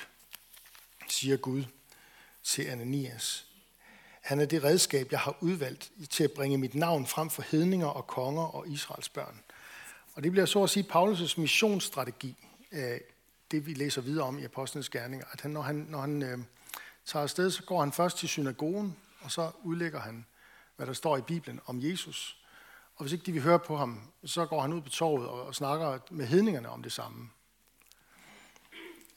siger 1.09 1.37
Gud 1.37 1.64
til 2.45 2.62
Ananias. 2.62 3.47
Han 4.21 4.40
er 4.40 4.47
det 4.47 4.64
redskab, 4.64 5.12
jeg 5.12 5.21
har 5.21 5.37
udvalgt 5.40 5.90
til 6.11 6.25
at 6.25 6.33
bringe 6.33 6.59
mit 6.59 6.75
navn 6.75 7.06
frem 7.06 7.30
for 7.30 7.42
hedninger 7.42 7.87
og 7.87 8.06
konger 8.06 8.42
og 8.42 8.68
Israels 8.68 9.09
børn. 9.09 9.42
Og 10.14 10.23
det 10.23 10.33
bliver 10.33 10.47
så 10.47 10.62
at 10.62 10.71
sige 10.71 10.87
Paulus' 10.92 11.40
missionsstrategi, 11.40 12.37
det 13.50 13.66
vi 13.66 13.75
læser 13.75 14.00
videre 14.00 14.26
om 14.26 14.38
i 14.38 14.45
Apostlenes 14.45 14.88
Gerninger, 14.88 15.26
at 15.33 15.40
han, 15.40 15.50
når 15.50 15.62
han, 15.62 15.87
når 15.88 16.00
han 16.00 16.23
øh, 16.23 16.38
tager 17.06 17.22
afsted, 17.22 17.50
så 17.50 17.62
går 17.62 17.80
han 17.80 17.92
først 17.92 18.18
til 18.18 18.28
synagogen, 18.28 18.96
og 19.20 19.30
så 19.30 19.50
udlægger 19.62 20.00
han, 20.00 20.26
hvad 20.76 20.86
der 20.86 20.92
står 20.92 21.16
i 21.16 21.20
Bibelen 21.20 21.60
om 21.66 21.80
Jesus. 21.82 22.38
Og 22.96 23.02
hvis 23.02 23.12
ikke 23.12 23.26
de 23.26 23.32
vil 23.32 23.42
høre 23.42 23.58
på 23.58 23.76
ham, 23.76 24.00
så 24.25 24.46
går 24.46 24.60
han 24.60 24.72
ud 24.72 24.80
på 24.80 24.88
torvet 24.88 25.28
og 25.28 25.54
snakker 25.54 25.98
med 26.10 26.26
hedningerne 26.26 26.68
om 26.68 26.82
det 26.82 26.92
samme. 26.92 27.30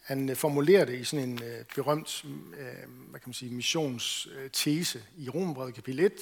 Han 0.02 0.30
øh, 0.30 0.36
formulerer 0.36 0.86
det 0.86 1.00
i 1.00 1.04
sådan 1.04 1.30
en 1.30 1.44
øh, 1.44 1.66
berømt 1.76 2.26
øh, 2.58 2.90
hvad 3.10 3.20
kan 3.20 3.30
man 3.30 3.34
sige, 3.34 3.54
missionstese 3.54 5.04
i 5.18 5.30
Romerbrevet 5.30 5.76
kapitel 5.76 6.00
1, 6.00 6.14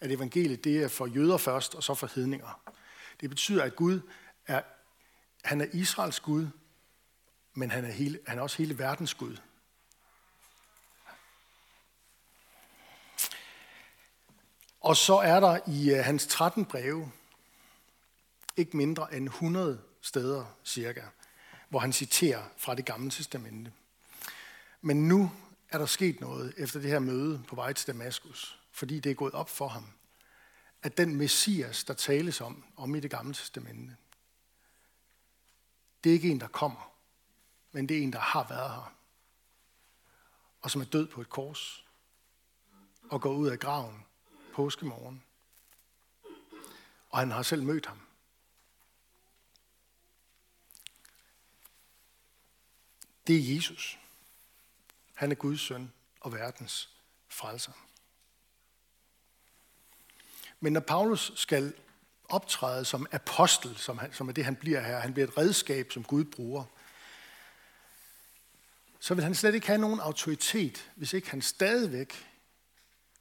at 0.00 0.10
evangeliet 0.10 0.64
det 0.64 0.82
er 0.82 0.88
for 0.88 1.06
jøder 1.06 1.36
først, 1.36 1.74
og 1.74 1.82
så 1.82 1.94
for 1.94 2.10
hedninger. 2.14 2.60
Det 3.20 3.30
betyder, 3.30 3.62
at 3.62 3.76
Gud 3.76 4.00
er, 4.46 4.62
han 5.44 5.60
er 5.60 5.66
Israels 5.72 6.20
Gud, 6.20 6.46
men 7.54 7.70
han 7.70 7.84
er, 7.84 7.90
hele, 7.90 8.18
han 8.26 8.38
er 8.38 8.42
også 8.42 8.58
hele 8.58 8.78
verdens 8.78 9.14
Gud. 9.14 9.36
Og 14.80 14.96
så 14.96 15.14
er 15.14 15.40
der 15.40 15.58
i 15.66 15.92
uh, 15.92 16.04
hans 16.04 16.26
13 16.26 16.64
breve 16.64 17.12
ikke 18.56 18.76
mindre 18.76 19.14
end 19.14 19.24
100 19.24 19.82
steder 20.00 20.44
cirka, 20.64 21.02
hvor 21.68 21.78
han 21.78 21.92
citerer 21.92 22.44
fra 22.56 22.74
det 22.74 22.84
gamle 22.84 23.10
testamente. 23.10 23.72
Men 24.80 25.08
nu 25.08 25.30
er 25.68 25.78
der 25.78 25.86
sket 25.86 26.20
noget 26.20 26.54
efter 26.56 26.80
det 26.80 26.90
her 26.90 26.98
møde 26.98 27.42
på 27.48 27.56
vej 27.56 27.72
til 27.72 27.86
Damaskus, 27.86 28.58
fordi 28.72 29.00
det 29.00 29.10
er 29.10 29.14
gået 29.14 29.34
op 29.34 29.50
for 29.50 29.68
ham, 29.68 29.86
at 30.82 30.98
den 30.98 31.16
messias, 31.16 31.84
der 31.84 31.94
tales 31.94 32.40
om, 32.40 32.64
om 32.76 32.94
i 32.94 33.00
det 33.00 33.10
gamle 33.10 33.34
testamente, 33.34 33.96
det 36.04 36.10
er 36.10 36.14
ikke 36.14 36.30
en, 36.30 36.40
der 36.40 36.48
kommer, 36.48 36.92
men 37.72 37.88
det 37.88 37.98
er 37.98 38.02
en, 38.02 38.12
der 38.12 38.18
har 38.18 38.46
været 38.48 38.70
her, 38.70 38.94
og 40.60 40.70
som 40.70 40.80
er 40.80 40.84
død 40.84 41.06
på 41.06 41.20
et 41.20 41.28
kors, 41.28 41.84
og 43.10 43.20
går 43.20 43.32
ud 43.32 43.48
af 43.48 43.58
graven 43.58 44.04
påskemorgen. 44.52 45.22
Og 47.10 47.18
han 47.18 47.30
har 47.30 47.42
selv 47.42 47.62
mødt 47.62 47.86
ham. 47.86 48.00
Det 53.26 53.36
er 53.36 53.54
Jesus. 53.54 53.98
Han 55.14 55.30
er 55.30 55.34
Guds 55.34 55.60
søn 55.60 55.92
og 56.20 56.32
verdens 56.32 56.88
frelser. 57.28 57.72
Men 60.60 60.72
når 60.72 60.80
Paulus 60.80 61.32
skal 61.34 61.74
optræde 62.28 62.84
som 62.84 63.06
apostel, 63.12 63.76
som, 63.76 63.98
han, 63.98 64.12
som 64.12 64.28
er 64.28 64.32
det, 64.32 64.44
han 64.44 64.56
bliver 64.56 64.80
her, 64.80 64.98
han 64.98 65.12
bliver 65.12 65.28
et 65.28 65.38
redskab, 65.38 65.92
som 65.92 66.04
Gud 66.04 66.24
bruger, 66.24 66.64
så 69.00 69.14
vil 69.14 69.24
han 69.24 69.34
slet 69.34 69.54
ikke 69.54 69.66
have 69.66 69.80
nogen 69.80 70.00
autoritet, 70.00 70.90
hvis 70.94 71.12
ikke 71.12 71.30
han 71.30 71.42
stadigvæk 71.42 72.26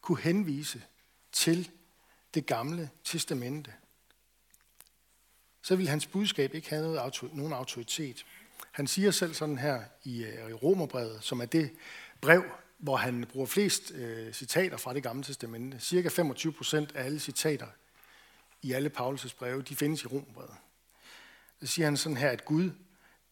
kunne 0.01 0.21
henvise 0.21 0.83
til 1.39 1.71
det 2.33 2.45
gamle 2.45 2.89
testamente. 3.03 3.73
Så 5.61 5.75
vil 5.75 5.87
hans 5.87 6.05
budskab 6.05 6.53
ikke 6.53 6.69
have 6.69 6.81
noget, 6.81 7.23
nogen 7.33 7.53
autoritet. 7.53 8.25
Han 8.71 8.87
siger 8.87 9.11
selv 9.11 9.33
sådan 9.33 9.57
her 9.57 9.83
i, 10.03 10.23
øh, 10.23 10.49
i 10.49 10.53
Romerbrevet, 10.53 11.23
som 11.23 11.41
er 11.41 11.45
det 11.45 11.71
brev, 12.21 12.43
hvor 12.77 12.97
han 12.97 13.25
bruger 13.25 13.47
flest 13.47 13.91
øh, 13.91 14.33
citater 14.33 14.77
fra 14.77 14.93
det 14.93 15.03
gamle 15.03 15.23
testamente. 15.23 15.79
Cirka 15.79 16.09
25 16.09 16.53
procent 16.53 16.95
af 16.95 17.03
alle 17.03 17.19
citater 17.19 17.67
i 18.61 18.71
alle 18.71 18.91
Paulus' 18.97 19.35
breve, 19.37 19.61
de 19.61 19.75
findes 19.75 20.03
i 20.03 20.07
Romerbrevet. 20.07 20.55
Så 21.59 21.67
siger 21.67 21.85
han 21.85 21.97
sådan 21.97 22.17
her, 22.17 22.29
at 22.29 22.45
Gud, 22.45 22.71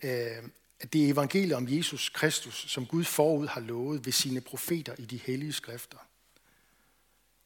øh, 0.03 0.43
at 0.79 0.93
det 0.93 1.05
er 1.05 1.13
evangeliet 1.13 1.53
om 1.53 1.67
Jesus 1.69 2.09
Kristus, 2.09 2.65
som 2.71 2.85
Gud 2.85 3.03
forud 3.03 3.47
har 3.47 3.61
lovet 3.61 4.05
ved 4.05 4.13
sine 4.13 4.41
profeter 4.41 4.95
i 4.97 5.05
de 5.05 5.17
hellige 5.17 5.53
skrifter. 5.53 5.97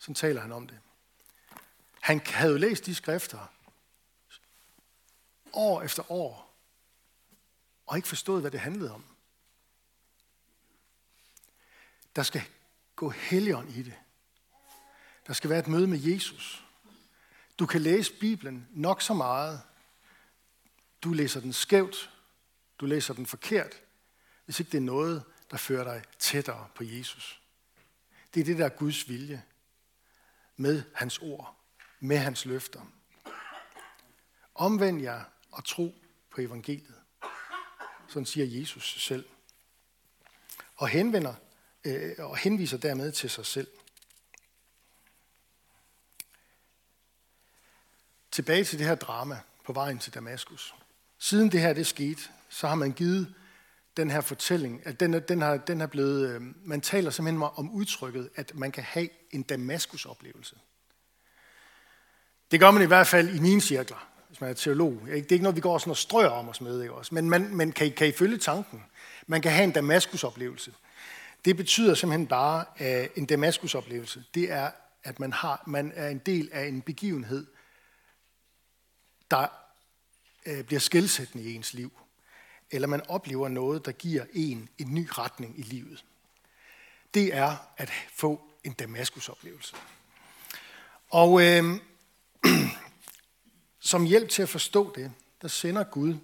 Sådan 0.01 0.15
taler 0.15 0.41
han 0.41 0.51
om 0.51 0.67
det. 0.67 0.79
Han 1.99 2.21
havde 2.25 2.51
jo 2.51 2.57
læst 2.57 2.85
de 2.85 2.95
skrifter 2.95 3.47
år 5.53 5.81
efter 5.81 6.11
år, 6.11 6.57
og 7.85 7.97
ikke 7.97 8.07
forstået, 8.07 8.41
hvad 8.41 8.51
det 8.51 8.59
handlede 8.59 8.93
om. 8.93 9.03
Der 12.15 12.23
skal 12.23 12.41
gå 12.95 13.09
helligånd 13.09 13.69
i 13.69 13.83
det. 13.83 13.93
Der 15.27 15.33
skal 15.33 15.49
være 15.49 15.59
et 15.59 15.67
møde 15.67 15.87
med 15.87 15.99
Jesus. 15.99 16.65
Du 17.59 17.65
kan 17.65 17.81
læse 17.81 18.13
Bibelen 18.13 18.67
nok 18.71 19.01
så 19.01 19.13
meget. 19.13 19.61
Du 21.03 21.13
læser 21.13 21.39
den 21.39 21.53
skævt. 21.53 22.11
Du 22.79 22.85
læser 22.85 23.13
den 23.13 23.25
forkert. 23.25 23.81
Hvis 24.45 24.59
ikke 24.59 24.71
det 24.71 24.77
er 24.77 24.81
noget, 24.81 25.23
der 25.51 25.57
fører 25.57 25.83
dig 25.83 26.03
tættere 26.19 26.67
på 26.75 26.83
Jesus. 26.83 27.41
Det 28.33 28.39
er 28.39 28.43
det, 28.43 28.57
der 28.57 28.65
er 28.65 28.69
Guds 28.69 29.09
vilje. 29.09 29.43
Med 30.61 30.83
hans 30.93 31.19
ord. 31.19 31.55
Med 31.99 32.17
hans 32.17 32.45
løfter. 32.45 32.81
Omvend 34.55 35.01
jer 35.01 35.23
og 35.51 35.65
tro 35.65 35.95
på 36.31 36.41
evangeliet. 36.41 36.95
Sådan 38.07 38.25
siger 38.25 38.59
Jesus 38.59 39.03
selv. 39.03 39.25
Og 40.75 40.87
henvender 40.87 41.33
øh, 41.83 42.15
og 42.17 42.37
henviser 42.37 42.77
dermed 42.77 43.11
til 43.11 43.29
sig 43.29 43.45
selv. 43.45 43.67
Tilbage 48.31 48.63
til 48.63 48.79
det 48.79 48.87
her 48.87 48.95
drama 48.95 49.39
på 49.65 49.73
vejen 49.73 49.99
til 49.99 50.13
Damaskus. 50.13 50.75
Siden 51.17 51.51
det 51.51 51.61
her 51.61 51.73
det 51.73 51.87
skete, 51.87 52.21
så 52.49 52.67
har 52.67 52.75
man 52.75 52.91
givet 52.91 53.35
den 53.97 54.11
her 54.11 54.21
fortælling, 54.21 54.81
at 54.83 54.99
den, 54.99 55.13
den, 55.13 55.41
har, 55.41 55.57
den 55.57 55.81
er 55.81 55.87
blevet, 55.87 56.29
øh, 56.29 56.41
man 56.63 56.81
taler 56.81 57.09
simpelthen 57.09 57.43
om 57.55 57.71
udtrykket, 57.71 58.29
at 58.35 58.51
man 58.55 58.71
kan 58.71 58.83
have 58.83 59.09
en 59.31 59.43
Damaskus-oplevelse. 59.43 60.55
Det 62.51 62.59
gør 62.59 62.71
man 62.71 62.83
i 62.83 62.85
hvert 62.85 63.07
fald 63.07 63.35
i 63.35 63.39
mine 63.39 63.61
cirkler, 63.61 64.07
hvis 64.27 64.41
man 64.41 64.49
er 64.49 64.53
teolog. 64.53 65.01
Det 65.05 65.11
er 65.11 65.15
ikke 65.15 65.37
noget, 65.37 65.55
vi 65.55 65.61
går 65.61 65.77
sådan 65.77 65.91
og 65.91 65.97
strøger 65.97 66.29
om 66.29 66.49
os 66.49 66.61
med, 66.61 66.81
ikke 66.81 66.93
også? 66.93 67.15
men 67.15 67.29
man, 67.29 67.55
man 67.55 67.71
kan, 67.71 67.91
kan 67.91 68.07
I 68.07 68.11
følge 68.11 68.37
tanken. 68.37 68.83
Man 69.27 69.41
kan 69.41 69.51
have 69.51 69.63
en 69.63 69.71
Damaskus-oplevelse. 69.71 70.73
Det 71.45 71.57
betyder 71.57 71.93
simpelthen 71.93 72.27
bare, 72.27 72.65
at 72.77 73.11
en 73.15 73.25
Damaskus-oplevelse, 73.25 74.23
det 74.33 74.51
er, 74.51 74.71
at 75.03 75.19
man, 75.19 75.33
har, 75.33 75.63
man 75.67 75.91
er 75.95 76.09
en 76.09 76.17
del 76.17 76.49
af 76.51 76.67
en 76.67 76.81
begivenhed, 76.81 77.47
der 79.31 79.47
øh, 80.45 80.63
bliver 80.63 80.79
skilsættende 80.79 81.45
i 81.45 81.55
ens 81.55 81.73
liv. 81.73 82.00
Eller 82.71 82.87
man 82.87 83.01
oplever 83.07 83.47
noget, 83.47 83.85
der 83.85 83.91
giver 83.91 84.25
en 84.33 84.69
en 84.77 84.93
ny 84.93 85.07
retning 85.11 85.59
i 85.59 85.61
livet. 85.61 86.05
Det 87.13 87.35
er 87.35 87.57
at 87.77 87.91
få 88.13 88.41
en 88.63 88.73
Damaskus-oplevelse. 88.73 89.75
Og 91.09 91.41
øh, 91.41 91.63
som 93.79 94.05
hjælp 94.05 94.29
til 94.29 94.41
at 94.41 94.49
forstå 94.49 94.95
det, 94.95 95.13
der 95.41 95.47
sender 95.47 95.83
Gud 95.83 96.15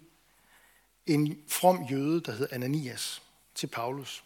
en 1.05 1.43
from 1.47 1.83
jøde, 1.83 2.21
der 2.21 2.31
hedder 2.31 2.55
Ananias, 2.55 3.21
til 3.55 3.67
Paulus 3.67 4.23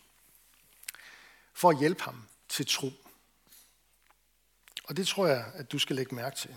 for 1.54 1.70
at 1.70 1.80
hjælpe 1.80 2.04
ham 2.04 2.28
til 2.50 2.66
tro. 2.68 2.92
Og 4.84 4.98
det 4.98 5.08
tror 5.08 5.28
jeg, 5.28 5.46
at 5.54 5.72
du 5.72 5.80
skal 5.80 5.96
lægge 5.96 6.16
mærke 6.16 6.36
til. 6.36 6.56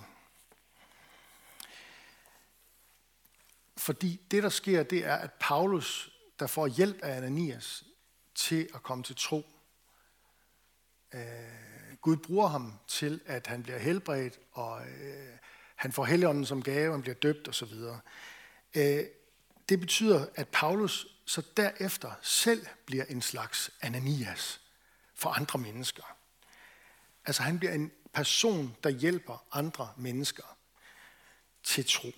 Fordi 3.77 4.21
det, 4.31 4.43
der 4.43 4.49
sker, 4.49 4.83
det 4.83 5.05
er, 5.05 5.15
at 5.15 5.33
Paulus, 5.33 6.11
der 6.39 6.47
får 6.47 6.67
hjælp 6.67 7.03
af 7.03 7.17
Ananias 7.17 7.85
til 8.35 8.69
at 8.75 8.83
komme 8.83 9.05
til 9.05 9.17
tro, 9.17 9.47
øh, 11.15 11.21
Gud 12.01 12.17
bruger 12.17 12.47
ham 12.47 12.79
til, 12.89 13.21
at 13.27 13.47
han 13.47 13.63
bliver 13.63 13.79
helbredt, 13.79 14.39
og 14.53 14.81
øh, 14.87 15.39
han 15.77 15.93
får 15.93 16.05
helligånden 16.05 16.47
som 16.47 16.63
gave, 16.63 16.93
han 16.93 17.03
bliver 17.03 17.15
døbt 17.15 17.49
osv. 17.49 17.73
Øh, 18.75 19.05
det 19.69 19.81
betyder, 19.81 20.27
at 20.35 20.49
Paulus 20.49 21.07
så 21.27 21.43
derefter 21.57 22.13
selv 22.23 22.67
bliver 22.87 23.05
en 23.05 23.23
slags 23.23 23.71
Ananias 23.81 24.61
for 25.15 25.31
andre 25.31 25.59
mennesker. 25.59 26.17
Altså 27.27 27.43
han 27.43 27.59
bliver 27.59 27.73
en 27.73 27.93
person, 28.13 28.77
der 28.85 28.91
hjælper 28.91 29.47
andre 29.53 29.93
mennesker 29.97 30.57
til 31.63 31.85
tro. 31.89 32.11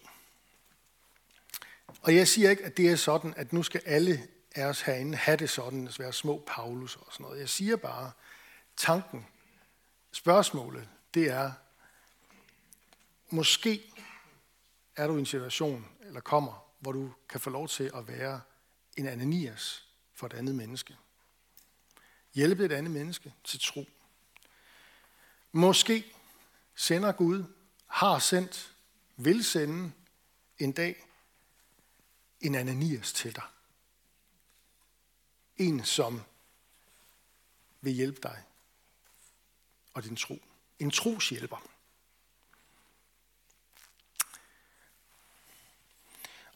Og 2.06 2.14
jeg 2.14 2.28
siger 2.28 2.50
ikke, 2.50 2.64
at 2.64 2.76
det 2.76 2.90
er 2.90 2.96
sådan, 2.96 3.34
at 3.36 3.52
nu 3.52 3.62
skal 3.62 3.82
alle 3.84 4.28
af 4.54 4.64
os 4.64 4.80
herinde 4.80 5.16
have 5.16 5.36
det 5.36 5.50
sådan, 5.50 5.88
at 5.88 5.98
være 5.98 6.12
små 6.12 6.44
Paulus 6.46 6.96
og 6.96 7.06
sådan 7.10 7.24
noget. 7.24 7.40
Jeg 7.40 7.48
siger 7.48 7.76
bare, 7.76 8.12
tanken, 8.76 9.26
spørgsmålet, 10.12 10.88
det 11.14 11.30
er, 11.30 11.52
måske 13.30 13.92
er 14.96 15.06
du 15.06 15.16
i 15.16 15.18
en 15.18 15.26
situation, 15.26 15.88
eller 16.00 16.20
kommer, 16.20 16.72
hvor 16.78 16.92
du 16.92 17.12
kan 17.28 17.40
få 17.40 17.50
lov 17.50 17.68
til 17.68 17.90
at 17.94 18.08
være 18.08 18.40
en 18.96 19.06
Ananias 19.06 19.84
for 20.14 20.26
et 20.26 20.32
andet 20.32 20.54
menneske 20.54 20.96
hjælpe 22.36 22.64
et 22.64 22.72
andet 22.72 22.92
menneske 22.92 23.34
til 23.44 23.60
tro. 23.60 23.84
Måske 25.52 26.04
sender 26.74 27.12
Gud, 27.12 27.44
har 27.86 28.18
sendt, 28.18 28.74
vil 29.16 29.44
sende 29.44 29.92
en 30.58 30.72
dag 30.72 31.05
en 32.40 32.54
Ananias 32.54 33.12
til 33.12 33.34
dig. 33.34 33.44
En, 35.56 35.84
som 35.84 36.22
vil 37.80 37.92
hjælpe 37.92 38.20
dig 38.22 38.42
og 39.94 40.04
din 40.04 40.16
tro. 40.16 40.42
En 40.78 40.90
troshjælper. 40.90 41.62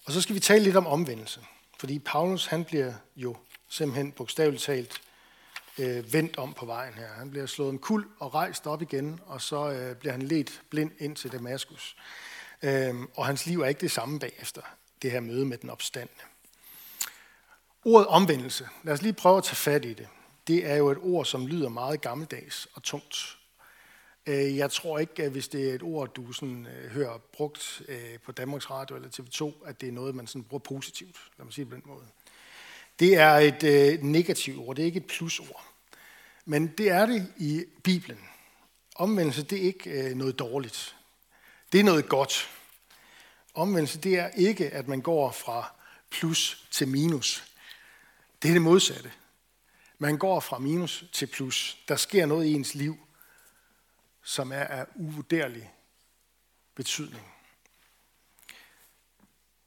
Og 0.04 0.12
så 0.12 0.20
skal 0.20 0.34
vi 0.34 0.40
tale 0.40 0.64
lidt 0.64 0.76
om 0.76 0.86
omvendelse. 0.86 1.46
Fordi 1.78 1.98
Paulus, 1.98 2.46
han 2.46 2.64
bliver 2.64 2.94
jo 3.16 3.36
simpelthen 3.68 4.12
bogstaveligt 4.12 4.62
talt 4.62 5.02
øh, 5.78 6.12
vendt 6.12 6.36
om 6.36 6.54
på 6.54 6.66
vejen 6.66 6.94
her. 6.94 7.08
Han 7.08 7.30
bliver 7.30 7.46
slået 7.46 7.72
en 7.72 7.78
kul 7.78 8.08
og 8.18 8.34
rejst 8.34 8.66
op 8.66 8.82
igen, 8.82 9.20
og 9.26 9.42
så 9.42 9.70
øh, 9.70 9.96
bliver 9.96 10.12
han 10.12 10.22
ledt 10.22 10.62
blind 10.70 10.90
ind 10.98 11.16
til 11.16 11.32
Damaskus. 11.32 11.96
Øh, 12.62 12.94
og 13.16 13.26
hans 13.26 13.46
liv 13.46 13.60
er 13.60 13.66
ikke 13.66 13.80
det 13.80 13.90
samme 13.90 14.18
bagefter, 14.18 14.62
det 15.02 15.10
her 15.10 15.20
møde 15.20 15.46
med 15.46 15.58
den 15.58 15.70
opstandende. 15.70 16.22
Ordet 17.84 18.06
omvendelse, 18.06 18.68
lad 18.82 18.94
os 18.94 19.02
lige 19.02 19.12
prøve 19.12 19.38
at 19.38 19.44
tage 19.44 19.56
fat 19.56 19.84
i 19.84 19.92
det. 19.94 20.08
Det 20.46 20.66
er 20.66 20.76
jo 20.76 20.90
et 20.90 20.98
ord, 21.00 21.24
som 21.24 21.46
lyder 21.46 21.68
meget 21.68 22.00
gammeldags 22.00 22.68
og 22.74 22.82
tungt. 22.82 23.36
Øh, 24.26 24.56
jeg 24.56 24.70
tror 24.70 24.98
ikke, 24.98 25.22
at 25.22 25.30
hvis 25.30 25.48
det 25.48 25.70
er 25.70 25.74
et 25.74 25.82
ord, 25.82 26.14
du 26.14 26.32
sådan, 26.32 26.66
øh, 26.66 26.90
hører 26.90 27.18
brugt 27.32 27.82
øh, 27.88 28.18
på 28.24 28.32
Danmarks 28.32 28.70
Radio 28.70 28.96
eller 28.96 29.08
TV2, 29.08 29.68
at 29.68 29.80
det 29.80 29.88
er 29.88 29.92
noget, 29.92 30.14
man 30.14 30.26
sådan 30.26 30.44
bruger 30.44 30.62
positivt. 30.62 31.16
Lad 31.38 31.44
mig 31.44 31.54
sige 31.54 31.64
det 31.64 31.70
på 31.70 31.76
den 31.76 31.84
måde. 31.86 32.06
Det 32.98 33.16
er 33.16 33.32
et 33.32 34.02
negativt 34.04 34.58
ord, 34.58 34.76
det 34.76 34.82
er 34.82 34.86
ikke 34.86 35.00
et 35.00 35.06
plusord. 35.06 35.64
Men 36.44 36.66
det 36.66 36.90
er 36.90 37.06
det 37.06 37.32
i 37.36 37.64
Bibelen. 37.82 38.20
Omvendelse, 38.96 39.42
det 39.42 39.58
er 39.58 39.62
ikke 39.62 40.14
noget 40.14 40.38
dårligt. 40.38 40.96
Det 41.72 41.80
er 41.80 41.84
noget 41.84 42.08
godt. 42.08 42.50
Omvendelse, 43.54 43.98
det 43.98 44.18
er 44.18 44.28
ikke, 44.28 44.70
at 44.70 44.88
man 44.88 45.00
går 45.00 45.32
fra 45.32 45.74
plus 46.10 46.68
til 46.70 46.88
minus. 46.88 47.54
Det 48.42 48.48
er 48.48 48.52
det 48.52 48.62
modsatte. 48.62 49.12
Man 49.98 50.18
går 50.18 50.40
fra 50.40 50.58
minus 50.58 51.04
til 51.12 51.26
plus. 51.26 51.78
Der 51.88 51.96
sker 51.96 52.26
noget 52.26 52.46
i 52.46 52.52
ens 52.52 52.74
liv, 52.74 52.98
som 54.22 54.52
er 54.52 54.64
af 54.64 54.86
uvurderlig 54.94 55.72
betydning. 56.74 57.26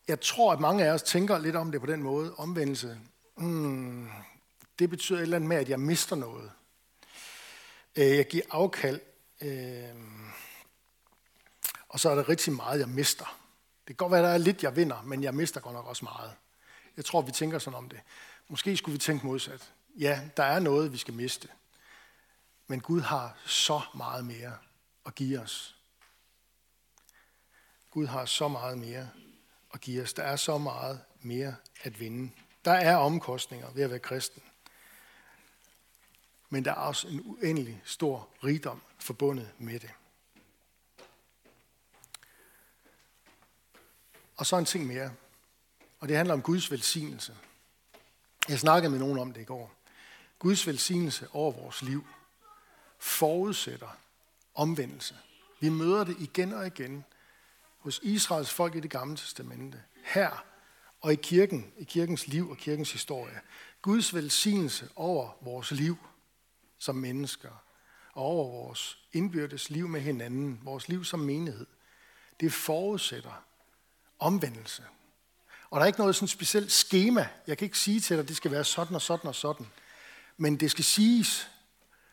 Jeg 0.07 0.21
tror, 0.21 0.53
at 0.53 0.59
mange 0.59 0.85
af 0.85 0.91
os 0.91 1.03
tænker 1.03 1.37
lidt 1.37 1.55
om 1.55 1.71
det 1.71 1.81
på 1.81 1.87
den 1.87 2.03
måde. 2.03 2.35
Omvendelse, 2.35 2.99
hmm, 3.35 4.09
det 4.79 4.89
betyder 4.89 5.19
et 5.19 5.23
eller 5.23 5.35
andet 5.35 5.49
med, 5.49 5.57
at 5.57 5.69
jeg 5.69 5.79
mister 5.79 6.15
noget. 6.15 6.51
Øh, 7.95 8.17
jeg 8.17 8.27
giver 8.27 8.43
afkald, 8.49 9.01
øh, 9.41 9.95
og 11.89 11.99
så 11.99 12.09
er 12.09 12.15
der 12.15 12.29
rigtig 12.29 12.53
meget, 12.53 12.79
jeg 12.79 12.89
mister. 12.89 13.42
Det 13.87 13.87
kan 13.87 13.95
godt 13.95 14.11
være, 14.11 14.19
at 14.21 14.25
der 14.25 14.33
er 14.33 14.37
lidt, 14.37 14.63
jeg 14.63 14.75
vinder, 14.75 15.01
men 15.01 15.23
jeg 15.23 15.33
mister 15.33 15.61
godt 15.61 15.73
nok 15.73 15.85
også 15.87 16.05
meget. 16.05 16.33
Jeg 16.97 17.05
tror, 17.05 17.21
vi 17.21 17.31
tænker 17.31 17.59
sådan 17.59 17.77
om 17.77 17.89
det. 17.89 17.99
Måske 18.47 18.77
skulle 18.77 18.93
vi 18.93 18.99
tænke 18.99 19.25
modsat. 19.25 19.73
Ja, 19.95 20.21
der 20.37 20.43
er 20.43 20.59
noget, 20.59 20.91
vi 20.91 20.97
skal 20.97 21.13
miste. 21.13 21.47
Men 22.67 22.81
Gud 22.81 23.01
har 23.01 23.37
så 23.45 23.81
meget 23.95 24.25
mere 24.25 24.57
at 25.05 25.15
give 25.15 25.39
os. 25.39 25.75
Gud 27.91 28.07
har 28.07 28.25
så 28.25 28.47
meget 28.47 28.77
mere 28.77 29.09
at 29.73 29.81
give 29.81 30.03
os. 30.03 30.13
Der 30.13 30.23
er 30.23 30.35
så 30.35 30.57
meget 30.57 31.01
mere 31.21 31.55
at 31.83 31.99
vinde. 31.99 32.31
Der 32.65 32.71
er 32.71 32.95
omkostninger 32.95 33.71
ved 33.71 33.83
at 33.83 33.89
være 33.89 33.99
kristen. 33.99 34.43
Men 36.49 36.65
der 36.65 36.71
er 36.71 36.75
også 36.75 37.07
en 37.07 37.21
uendelig 37.25 37.81
stor 37.85 38.29
rigdom 38.43 38.81
forbundet 38.99 39.49
med 39.57 39.79
det. 39.79 39.91
Og 44.43 44.47
så 44.47 44.57
en 44.57 44.65
ting 44.65 44.87
mere, 44.87 45.11
og 45.99 46.07
det 46.07 46.17
handler 46.17 46.33
om 46.33 46.41
Guds 46.41 46.71
velsignelse. 46.71 47.35
Jeg 48.49 48.59
snakkede 48.59 48.91
med 48.91 48.99
nogen 48.99 49.19
om 49.19 49.33
det 49.33 49.41
i 49.41 49.43
går. 49.43 49.73
Guds 50.39 50.67
velsignelse 50.67 51.27
over 51.31 51.51
vores 51.51 51.81
liv 51.81 52.05
forudsætter 52.99 53.97
omvendelse. 54.55 55.15
Vi 55.59 55.69
møder 55.69 56.03
det 56.03 56.15
igen 56.19 56.53
og 56.53 56.67
igen 56.67 57.03
hos 57.79 57.99
Israels 58.03 58.53
folk 58.53 58.75
i 58.75 58.79
det 58.79 58.91
gamle 58.91 59.17
testamente. 59.17 59.83
Her 60.03 60.45
og 61.01 61.13
i 61.13 61.15
kirken, 61.15 61.73
i 61.77 61.83
kirkens 61.83 62.27
liv 62.27 62.49
og 62.49 62.57
kirkens 62.57 62.91
historie. 62.91 63.41
Guds 63.81 64.13
velsignelse 64.13 64.89
over 64.95 65.37
vores 65.41 65.71
liv 65.71 65.97
som 66.77 66.95
mennesker 66.95 67.63
og 68.13 68.23
over 68.23 68.51
vores 68.51 68.97
indbyrdes 69.13 69.69
liv 69.69 69.87
med 69.87 70.01
hinanden, 70.01 70.59
vores 70.63 70.89
liv 70.89 71.03
som 71.03 71.19
menighed. 71.19 71.67
Det 72.39 72.53
forudsætter 72.53 73.43
omvendelse. 74.19 74.83
Og 75.69 75.79
der 75.79 75.83
er 75.83 75.87
ikke 75.87 75.99
noget 75.99 76.15
sådan 76.15 76.27
specielt 76.27 76.71
schema. 76.71 77.27
Jeg 77.47 77.57
kan 77.57 77.65
ikke 77.65 77.77
sige 77.77 77.99
til 77.99 78.15
dig, 78.15 78.23
at 78.23 78.27
det 78.27 78.37
skal 78.37 78.51
være 78.51 78.63
sådan 78.63 78.95
og 78.95 79.01
sådan 79.01 79.27
og 79.27 79.35
sådan. 79.35 79.67
Men 80.37 80.59
det 80.59 80.71
skal 80.71 80.83
siges, 80.83 81.47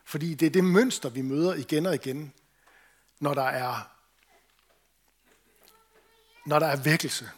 fordi 0.05 0.35
det 0.35 0.47
er 0.47 0.51
det 0.51 0.65
mønster, 0.65 1.09
vi 1.09 1.23
møder 1.23 1.55
igen 1.55 1.87
og 1.87 1.95
igen, 1.95 2.33
når 3.19 3.35
der 3.35 3.43
er, 3.43 3.91
når 6.47 6.59
der 6.59 6.67
er 6.67 6.77
vækkelse. 6.77 7.31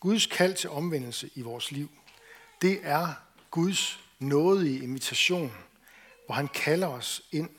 Guds 0.00 0.26
kald 0.26 0.54
til 0.54 0.70
omvendelse 0.70 1.30
i 1.34 1.42
vores 1.42 1.70
liv, 1.70 1.90
det 2.62 2.80
er 2.82 3.14
Guds 3.50 4.00
nådige 4.18 4.82
invitation, 4.82 5.52
hvor 6.26 6.34
han 6.34 6.48
kalder 6.48 6.86
os 6.86 7.22
ind 7.32 7.50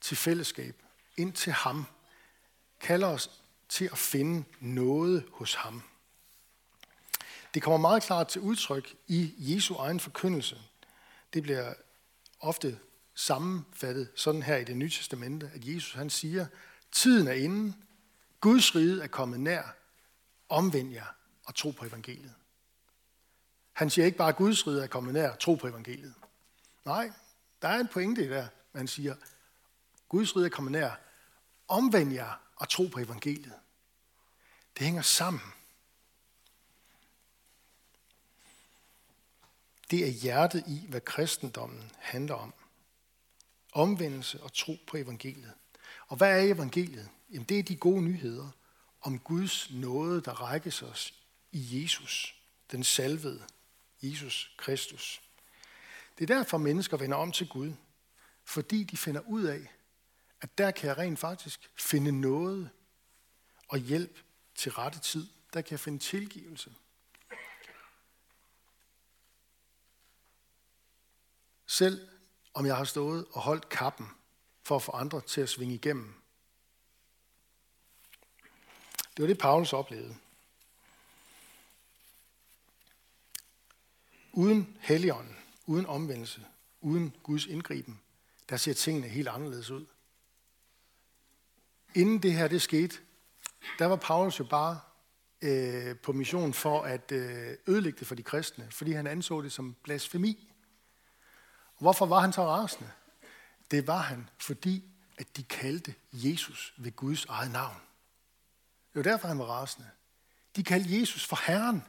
til 0.00 0.16
fællesskab, 0.16 0.82
ind 1.16 1.32
til 1.32 1.52
ham, 1.52 1.86
kalder 2.80 3.06
os 3.06 3.39
til 3.70 3.88
at 3.92 3.98
finde 3.98 4.44
noget 4.60 5.24
hos 5.32 5.54
ham. 5.54 5.82
Det 7.54 7.62
kommer 7.62 7.78
meget 7.78 8.02
klart 8.02 8.28
til 8.28 8.40
udtryk 8.40 8.94
i 9.06 9.34
Jesu 9.38 9.74
egen 9.74 10.00
forkyndelse. 10.00 10.60
Det 11.32 11.42
bliver 11.42 11.74
ofte 12.40 12.78
sammenfattet 13.14 14.10
sådan 14.14 14.42
her 14.42 14.56
i 14.56 14.64
det 14.64 14.76
nye 14.76 14.90
testamente, 14.90 15.50
at 15.54 15.64
Jesus 15.64 15.92
han 15.92 16.10
siger, 16.10 16.46
tiden 16.92 17.28
er 17.28 17.32
inde, 17.32 17.74
Guds 18.40 18.76
rige 18.76 19.02
er 19.02 19.06
kommet 19.06 19.40
nær, 19.40 19.76
omvend 20.48 20.92
jer 20.92 21.14
og 21.44 21.54
tro 21.54 21.70
på 21.70 21.84
evangeliet. 21.84 22.34
Han 23.72 23.90
siger 23.90 24.06
ikke 24.06 24.18
bare, 24.18 24.28
at 24.28 24.36
Guds 24.36 24.66
rige 24.66 24.82
er 24.82 24.86
kommet 24.86 25.14
nær, 25.14 25.34
tro 25.34 25.54
på 25.54 25.66
evangeliet. 25.66 26.14
Nej, 26.84 27.12
der 27.62 27.68
er 27.68 27.78
en 27.78 27.88
pointe 27.88 28.30
der, 28.30 28.48
man 28.72 28.88
siger, 28.88 29.14
Guds 30.08 30.36
rige 30.36 30.46
er 30.46 30.50
kommet 30.50 30.72
nær, 30.72 30.90
omvend 31.68 32.12
jer 32.12 32.49
og 32.60 32.68
tro 32.68 32.86
på 32.86 33.00
evangeliet. 33.00 33.54
Det 34.78 34.84
hænger 34.84 35.02
sammen. 35.02 35.52
Det 39.90 40.04
er 40.04 40.10
hjertet 40.10 40.64
i, 40.66 40.86
hvad 40.88 41.00
kristendommen 41.00 41.92
handler 41.98 42.34
om. 42.34 42.54
Omvendelse 43.72 44.42
og 44.42 44.52
tro 44.52 44.76
på 44.86 44.96
evangeliet. 44.96 45.52
Og 46.06 46.16
hvad 46.16 46.40
er 46.40 46.54
evangeliet? 46.54 47.08
Jamen 47.30 47.44
det 47.46 47.58
er 47.58 47.62
de 47.62 47.76
gode 47.76 48.02
nyheder 48.02 48.48
om 49.00 49.18
Guds 49.18 49.70
nåde, 49.70 50.20
der 50.20 50.32
rækkes 50.32 50.82
os 50.82 51.14
i 51.52 51.82
Jesus, 51.82 52.42
den 52.72 52.84
salvede 52.84 53.42
Jesus 54.02 54.54
Kristus. 54.58 55.22
Det 56.18 56.30
er 56.30 56.36
derfor, 56.36 56.58
mennesker 56.58 56.96
vender 56.96 57.16
om 57.16 57.32
til 57.32 57.48
Gud, 57.48 57.72
fordi 58.44 58.84
de 58.84 58.96
finder 58.96 59.20
ud 59.20 59.42
af, 59.42 59.60
at 60.40 60.58
der 60.58 60.70
kan 60.70 60.88
jeg 60.88 60.98
rent 60.98 61.18
faktisk 61.18 61.70
finde 61.76 62.12
noget 62.12 62.70
og 63.68 63.78
hjælp 63.78 64.18
til 64.54 64.72
rette 64.72 64.98
tid. 64.98 65.26
Der 65.52 65.60
kan 65.60 65.70
jeg 65.70 65.80
finde 65.80 65.98
tilgivelse. 65.98 66.74
Selv 71.66 72.08
om 72.54 72.66
jeg 72.66 72.76
har 72.76 72.84
stået 72.84 73.26
og 73.32 73.40
holdt 73.40 73.68
kappen 73.68 74.08
for 74.62 74.76
at 74.76 74.82
få 74.82 74.92
andre 74.92 75.20
til 75.20 75.40
at 75.40 75.48
svinge 75.48 75.74
igennem. 75.74 76.14
Det 79.16 79.22
var 79.22 79.26
det, 79.26 79.38
Paulus 79.38 79.72
oplevede. 79.72 80.16
Uden 84.32 84.78
helligånden, 84.80 85.36
uden 85.66 85.86
omvendelse, 85.86 86.46
uden 86.80 87.16
Guds 87.22 87.46
indgriben, 87.46 88.00
der 88.48 88.56
ser 88.56 88.74
tingene 88.74 89.08
helt 89.08 89.28
anderledes 89.28 89.70
ud. 89.70 89.86
Inden 91.94 92.22
det 92.22 92.32
her 92.32 92.48
det 92.48 92.62
skete, 92.62 92.96
der 93.78 93.86
var 93.86 93.96
Paulus 93.96 94.38
jo 94.38 94.44
bare 94.44 94.80
øh, 95.42 95.96
på 95.96 96.12
mission 96.12 96.54
for 96.54 96.82
at 96.82 97.12
øh, 97.12 97.56
ødelægge 97.66 97.98
det 97.98 98.06
for 98.06 98.14
de 98.14 98.22
kristne, 98.22 98.68
fordi 98.70 98.92
han 98.92 99.06
anså 99.06 99.42
det 99.42 99.52
som 99.52 99.76
blasfemi. 99.82 100.52
Hvorfor 101.78 102.06
var 102.06 102.20
han 102.20 102.32
så 102.32 102.46
rasende? 102.46 102.90
Det 103.70 103.86
var 103.86 103.98
han, 103.98 104.28
fordi 104.38 104.84
at 105.18 105.36
de 105.36 105.42
kaldte 105.42 105.94
Jesus 106.12 106.74
ved 106.76 106.96
Guds 106.96 107.24
eget 107.24 107.52
navn. 107.52 107.76
Det 108.92 109.04
var 109.04 109.10
derfor, 109.10 109.28
han 109.28 109.38
var 109.38 109.44
rasende. 109.44 109.88
De 110.56 110.64
kaldte 110.64 111.00
Jesus 111.00 111.26
for 111.26 111.38
Herren. 111.46 111.82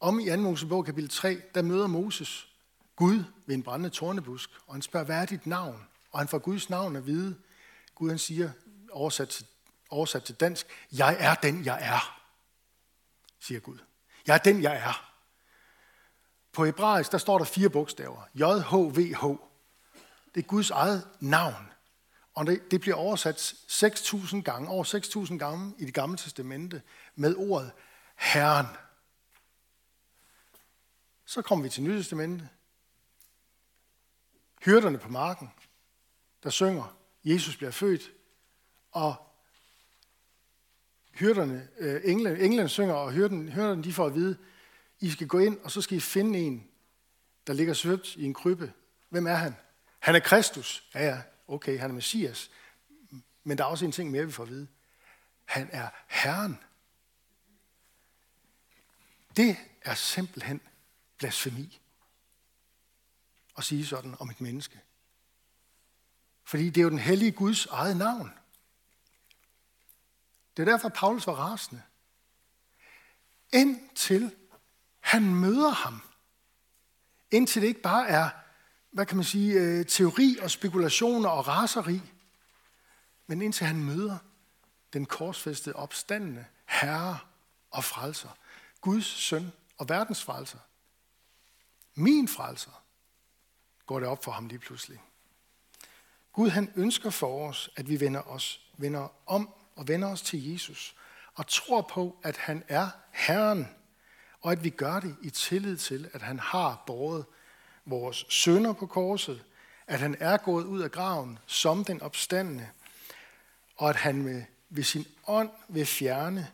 Om 0.00 0.20
i 0.20 0.30
2. 0.30 0.36
Mosebog 0.36 0.84
kapitel 0.84 1.10
3, 1.10 1.42
der 1.54 1.62
møder 1.62 1.86
Moses 1.86 2.48
Gud 2.96 3.24
ved 3.46 3.54
en 3.54 3.62
brændende 3.62 3.90
tornebusk, 3.90 4.50
og 4.66 4.74
han 4.74 4.82
spørger, 4.82 5.06
hvad 5.06 5.22
er 5.22 5.26
dit 5.26 5.46
navn? 5.46 5.88
Og 6.14 6.20
han 6.20 6.28
får 6.28 6.38
Guds 6.38 6.70
navn 6.70 6.96
at 6.96 7.06
vide. 7.06 7.36
Gud 7.94 8.08
han 8.08 8.18
siger, 8.18 8.50
oversat 8.90 9.28
til, 9.28 9.46
oversat 9.90 10.24
til 10.24 10.34
dansk, 10.34 10.66
jeg 10.92 11.16
er 11.18 11.34
den, 11.34 11.64
jeg 11.64 11.78
er, 11.82 12.20
siger 13.40 13.60
Gud. 13.60 13.78
Jeg 14.26 14.34
er 14.34 14.38
den, 14.38 14.62
jeg 14.62 14.76
er. 14.76 15.12
På 16.52 16.64
hebraisk, 16.64 17.12
der 17.12 17.18
står 17.18 17.38
der 17.38 17.44
fire 17.44 17.70
bogstaver. 17.70 18.22
J-H-V-H. 18.34 19.24
Det 20.34 20.42
er 20.42 20.46
Guds 20.46 20.70
eget 20.70 21.08
navn. 21.20 21.72
Og 22.34 22.46
det, 22.46 22.70
det 22.70 22.80
bliver 22.80 22.96
oversat 22.96 23.36
6.000 23.68 24.40
gange, 24.40 24.68
over 24.68 24.84
6.000 25.28 25.38
gange 25.38 25.74
i 25.78 25.84
det 25.84 25.94
gamle 25.94 26.16
testamente, 26.16 26.82
med 27.14 27.34
ordet 27.36 27.72
Herren. 28.16 28.66
Så 31.26 31.42
kommer 31.42 31.62
vi 31.62 31.68
til 31.68 31.82
Nye 31.82 31.98
Testamente. 31.98 32.48
Hyrderne 34.64 34.98
på 34.98 35.08
marken, 35.08 35.50
der 36.44 36.50
synger, 36.50 36.96
Jesus 37.24 37.56
bliver 37.56 37.70
født, 37.70 38.12
og 38.90 39.14
hyrderne, 41.12 41.68
øh, 41.78 42.00
englene, 42.04 42.68
synger, 42.68 42.94
og 42.94 43.12
hyrden, 43.12 43.48
hyrderne 43.48 43.84
de 43.84 43.92
får 43.92 44.06
at 44.06 44.14
vide, 44.14 44.38
i 45.00 45.10
skal 45.10 45.26
gå 45.26 45.38
ind, 45.38 45.58
og 45.58 45.70
så 45.70 45.82
skal 45.82 45.96
I 45.96 46.00
finde 46.00 46.38
en, 46.38 46.68
der 47.46 47.52
ligger 47.52 47.74
svøbt 47.74 48.16
i 48.16 48.24
en 48.24 48.34
krybbe. 48.34 48.72
Hvem 49.08 49.26
er 49.26 49.34
han? 49.34 49.56
Han 49.98 50.14
er 50.14 50.20
Kristus. 50.20 50.88
Ja, 50.94 51.06
ja, 51.06 51.22
okay, 51.48 51.78
han 51.78 51.90
er 51.90 51.94
Messias. 51.94 52.50
Men 53.44 53.58
der 53.58 53.64
er 53.64 53.68
også 53.68 53.84
en 53.84 53.92
ting 53.92 54.10
mere, 54.10 54.26
vi 54.26 54.32
får 54.32 54.42
at 54.42 54.48
vide. 54.48 54.66
Han 55.44 55.68
er 55.72 55.88
Herren. 56.08 56.58
Det 59.36 59.56
er 59.82 59.94
simpelthen 59.94 60.60
blasfemi 61.18 61.80
at 63.58 63.64
sige 63.64 63.86
sådan 63.86 64.14
om 64.18 64.30
et 64.30 64.40
menneske. 64.40 64.80
Fordi 66.54 66.70
det 66.70 66.80
er 66.80 66.82
jo 66.82 66.90
den 66.90 66.98
hellige 66.98 67.32
Guds 67.32 67.66
eget 67.66 67.96
navn. 67.96 68.32
Det 70.56 70.68
er 70.68 70.72
derfor, 70.72 70.88
Paulus 70.88 71.26
var 71.26 71.32
rasende. 71.32 71.82
Indtil 73.52 74.34
han 75.00 75.34
møder 75.34 75.70
ham. 75.70 76.02
Indtil 77.30 77.62
det 77.62 77.68
ikke 77.68 77.80
bare 77.80 78.08
er 78.08 78.30
hvad 78.90 79.06
kan 79.06 79.16
man 79.16 79.24
sige, 79.24 79.60
øh, 79.60 79.86
teori 79.86 80.38
og 80.42 80.50
spekulationer 80.50 81.28
og 81.28 81.48
raseri. 81.48 82.00
Men 83.26 83.42
indtil 83.42 83.66
han 83.66 83.84
møder 83.84 84.18
den 84.92 85.06
korsfæstede 85.06 85.76
opstandende 85.76 86.44
herre 86.66 87.18
og 87.70 87.84
frelser, 87.84 88.36
Guds 88.80 89.06
søn 89.06 89.52
og 89.78 89.88
verdens 89.88 90.22
frelser, 90.22 90.58
min 91.94 92.28
frelser, 92.28 92.82
går 93.86 94.00
det 94.00 94.08
op 94.08 94.24
for 94.24 94.32
ham 94.32 94.46
lige 94.46 94.58
pludselig. 94.58 95.00
Gud 96.34 96.50
han 96.50 96.72
ønsker 96.76 97.10
for 97.10 97.48
os, 97.48 97.70
at 97.76 97.88
vi 97.88 98.00
vender 98.00 98.20
os 98.20 98.60
vender 98.76 99.08
om 99.26 99.54
og 99.76 99.88
vender 99.88 100.08
os 100.08 100.22
til 100.22 100.52
Jesus 100.52 100.96
og 101.34 101.46
tror 101.46 101.82
på, 101.82 102.16
at 102.22 102.36
han 102.36 102.64
er 102.68 102.88
Herren, 103.12 103.68
og 104.40 104.52
at 104.52 104.64
vi 104.64 104.70
gør 104.70 105.00
det 105.00 105.16
i 105.22 105.30
tillid 105.30 105.76
til, 105.76 106.10
at 106.12 106.22
han 106.22 106.38
har 106.38 106.82
båret 106.86 107.24
vores 107.84 108.26
sønder 108.28 108.72
på 108.72 108.86
korset, 108.86 109.44
at 109.86 109.98
han 109.98 110.16
er 110.20 110.36
gået 110.36 110.64
ud 110.64 110.80
af 110.80 110.90
graven 110.90 111.38
som 111.46 111.84
den 111.84 112.02
opstandende, 112.02 112.68
og 113.76 113.90
at 113.90 113.96
han 113.96 114.22
med, 114.22 114.42
ved 114.68 114.84
sin 114.84 115.06
ånd 115.26 115.50
vil 115.68 115.86
fjerne 115.86 116.50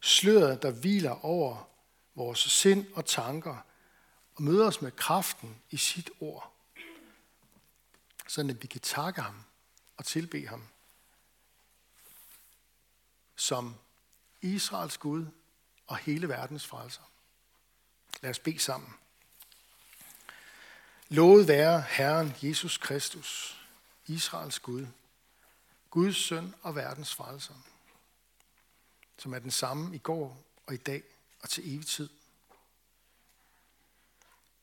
sløret, 0.00 0.62
der 0.62 0.70
hviler 0.70 1.24
over 1.24 1.68
vores 2.14 2.38
sind 2.38 2.86
og 2.94 3.06
tanker, 3.06 3.56
og 4.34 4.42
møder 4.42 4.66
os 4.66 4.82
med 4.82 4.90
kraften 4.90 5.56
i 5.70 5.76
sit 5.76 6.10
ord, 6.20 6.52
sådan 8.30 8.50
at 8.50 8.62
vi 8.62 8.66
kan 8.66 8.80
takke 8.80 9.20
ham 9.20 9.44
og 9.96 10.04
tilbe 10.04 10.46
ham 10.46 10.68
som 13.36 13.74
Israels 14.40 14.98
Gud 14.98 15.26
og 15.86 15.96
hele 15.96 16.28
verdens 16.28 16.66
frelser. 16.66 17.02
Lad 18.20 18.30
os 18.30 18.38
bede 18.38 18.58
sammen. 18.58 18.94
Lovet 21.08 21.48
være 21.48 21.80
Herren 21.80 22.34
Jesus 22.42 22.78
Kristus, 22.78 23.60
Israels 24.06 24.58
Gud, 24.58 24.86
Guds 25.90 26.16
søn 26.16 26.54
og 26.62 26.74
verdens 26.74 27.14
frelser, 27.14 27.54
som 29.18 29.34
er 29.34 29.38
den 29.38 29.50
samme 29.50 29.94
i 29.94 29.98
går 29.98 30.44
og 30.66 30.74
i 30.74 30.76
dag 30.76 31.02
og 31.42 31.48
til 31.48 31.74
evig 31.74 31.86
tid. 31.86 32.08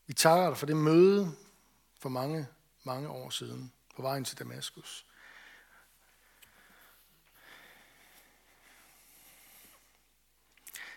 Vi 0.06 0.14
takker 0.14 0.48
dig 0.48 0.58
for 0.58 0.66
det 0.66 0.78
møde 0.78 1.36
for 2.00 2.10
mange, 2.10 2.48
mange 2.88 3.10
år 3.10 3.30
siden 3.30 3.74
på 3.96 4.02
vejen 4.02 4.26
til 4.26 4.40
Damaskus. 4.40 5.06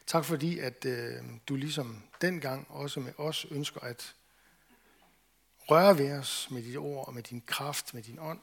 Tak 0.07 0.25
fordi, 0.25 0.59
at 0.59 0.85
øh, 0.85 1.25
du 1.49 1.57
ligesom 1.57 2.03
dengang 2.21 2.71
også 2.71 3.01
med 3.01 3.13
os 3.19 3.47
ønsker 3.51 3.81
at 3.81 4.15
røre 5.71 5.99
ved 5.99 6.13
os 6.13 6.51
med 6.51 6.63
dit 6.63 6.77
ord 6.77 7.07
og 7.07 7.15
med 7.15 7.23
din 7.23 7.41
kraft, 7.47 7.95
med 7.95 8.03
din 8.03 8.19
ånd, 8.19 8.41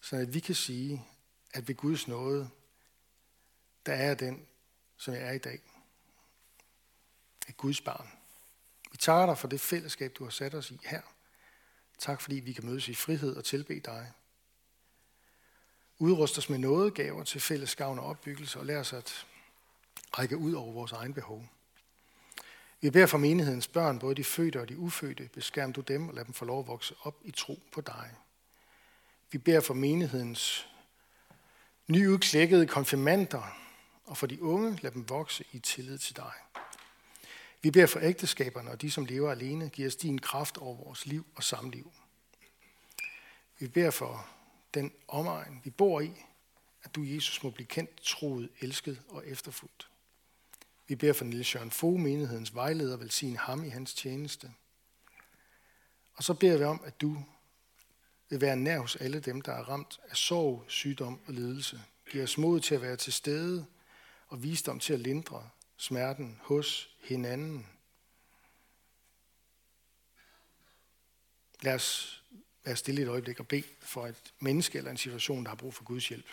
så 0.00 0.16
at 0.16 0.34
vi 0.34 0.40
kan 0.40 0.54
sige, 0.54 1.06
at 1.54 1.68
ved 1.68 1.74
Guds 1.74 2.08
nåde, 2.08 2.50
der 3.86 3.92
er 3.92 4.14
den, 4.14 4.46
som 4.96 5.14
jeg 5.14 5.22
er 5.22 5.32
i 5.32 5.38
dag. 5.38 5.60
Et 7.48 7.56
Guds 7.56 7.80
barn. 7.80 8.10
Vi 8.92 8.96
takker 8.96 9.26
dig 9.26 9.38
for 9.38 9.48
det 9.48 9.60
fællesskab, 9.60 10.12
du 10.18 10.24
har 10.24 10.30
sat 10.30 10.54
os 10.54 10.70
i 10.70 10.80
her. 10.84 11.02
Tak 11.98 12.20
fordi 12.20 12.36
vi 12.36 12.52
kan 12.52 12.66
mødes 12.66 12.88
i 12.88 12.94
frihed 12.94 13.36
og 13.36 13.44
tilbe 13.44 13.80
dig. 13.80 14.12
Udrust 15.98 16.38
os 16.38 16.50
med 16.50 16.58
nådegaver 16.58 17.10
gaver 17.10 17.24
til 17.24 17.40
fælles 17.40 17.76
gavn 17.76 17.98
og 17.98 18.06
opbyggelse, 18.06 18.58
og 18.58 18.66
lær 18.66 18.80
os 18.80 18.92
at 18.92 19.26
række 20.18 20.36
ud 20.36 20.52
over 20.52 20.72
vores 20.72 20.92
egen 20.92 21.14
behov. 21.14 21.48
Vi 22.80 22.90
beder 22.90 23.06
for 23.06 23.18
menighedens 23.18 23.68
børn, 23.68 23.98
både 23.98 24.14
de 24.14 24.24
fødte 24.24 24.60
og 24.60 24.68
de 24.68 24.78
ufødte, 24.78 25.28
beskærm 25.32 25.72
du 25.72 25.80
dem 25.80 26.08
og 26.08 26.14
lad 26.14 26.24
dem 26.24 26.32
få 26.32 26.44
lov 26.44 26.60
at 26.60 26.66
vokse 26.66 26.94
op 27.02 27.20
i 27.24 27.30
tro 27.30 27.62
på 27.72 27.80
dig. 27.80 28.14
Vi 29.30 29.38
beder 29.38 29.60
for 29.60 29.74
menighedens 29.74 30.68
nyudklækkede 31.88 32.66
konfirmander, 32.66 33.56
og 34.04 34.16
for 34.16 34.26
de 34.26 34.42
unge, 34.42 34.78
lad 34.82 34.90
dem 34.90 35.08
vokse 35.08 35.44
i 35.52 35.58
tillid 35.58 35.98
til 35.98 36.16
dig. 36.16 36.32
Vi 37.62 37.70
beder 37.70 37.86
for 37.86 38.00
ægteskaberne 38.00 38.70
og 38.70 38.82
de, 38.82 38.90
som 38.90 39.04
lever 39.04 39.30
alene, 39.30 39.68
giv 39.68 39.86
os 39.86 39.96
din 39.96 40.18
kraft 40.18 40.58
over 40.58 40.76
vores 40.76 41.06
liv 41.06 41.26
og 41.34 41.44
samliv. 41.44 41.92
Vi 43.58 43.68
beder 43.68 43.90
for 43.90 44.28
den 44.74 44.92
omegn, 45.08 45.60
vi 45.64 45.70
bor 45.70 46.00
i, 46.00 46.12
at 46.82 46.94
du, 46.94 47.02
Jesus, 47.02 47.42
må 47.42 47.50
blive 47.50 47.66
kendt, 47.66 48.00
troet, 48.02 48.48
elsket 48.60 49.02
og 49.08 49.26
efterfuldt. 49.26 49.88
Vi 50.88 50.94
beder 50.94 51.12
for 51.12 51.24
Niels 51.24 51.54
Jørgen 51.54 51.70
Fogh, 51.70 52.00
menighedens 52.00 52.54
vejleder, 52.54 52.96
velsigne 52.96 53.38
ham 53.38 53.64
i 53.64 53.68
hans 53.68 53.94
tjeneste. 53.94 54.52
Og 56.14 56.24
så 56.24 56.34
beder 56.34 56.58
vi 56.58 56.64
om, 56.64 56.80
at 56.84 57.00
du 57.00 57.22
vil 58.28 58.40
være 58.40 58.56
nær 58.56 58.78
hos 58.78 58.96
alle 58.96 59.20
dem, 59.20 59.40
der 59.40 59.52
er 59.52 59.62
ramt 59.62 60.00
af 60.08 60.16
sorg, 60.16 60.64
sygdom 60.68 61.20
og 61.26 61.32
lidelse. 61.32 61.82
Giv 62.10 62.22
os 62.22 62.38
mod 62.38 62.60
til 62.60 62.74
at 62.74 62.82
være 62.82 62.96
til 62.96 63.12
stede 63.12 63.66
og 64.28 64.42
visdom 64.42 64.80
til 64.80 64.92
at 64.92 65.00
lindre 65.00 65.48
smerten 65.76 66.40
hos 66.42 66.96
hinanden. 67.00 67.66
Lad 71.62 71.74
os 71.74 72.22
være 72.64 72.76
stille 72.76 73.02
et 73.02 73.08
øjeblik 73.08 73.40
og 73.40 73.48
bede 73.48 73.62
for 73.80 74.06
et 74.06 74.34
menneske 74.40 74.78
eller 74.78 74.90
en 74.90 74.96
situation, 74.96 75.42
der 75.44 75.48
har 75.48 75.56
brug 75.56 75.74
for 75.74 75.84
Guds 75.84 76.08
hjælp. 76.08 76.26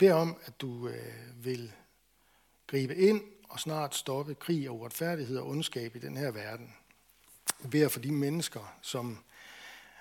Beder 0.00 0.14
om, 0.14 0.36
at 0.44 0.60
du 0.60 0.88
øh, 0.88 1.44
vil 1.44 1.72
gribe 2.66 2.96
ind 2.96 3.22
og 3.48 3.60
snart 3.60 3.94
stoppe 3.94 4.34
krig 4.34 4.70
og 4.70 4.76
uretfærdighed 4.76 5.38
og 5.38 5.48
ondskab 5.48 5.96
i 5.96 5.98
den 5.98 6.16
her 6.16 6.30
verden. 6.30 6.74
Vi 7.62 7.68
beder 7.68 7.88
for 7.88 8.00
de 8.00 8.12
mennesker, 8.12 8.78
som 8.82 9.18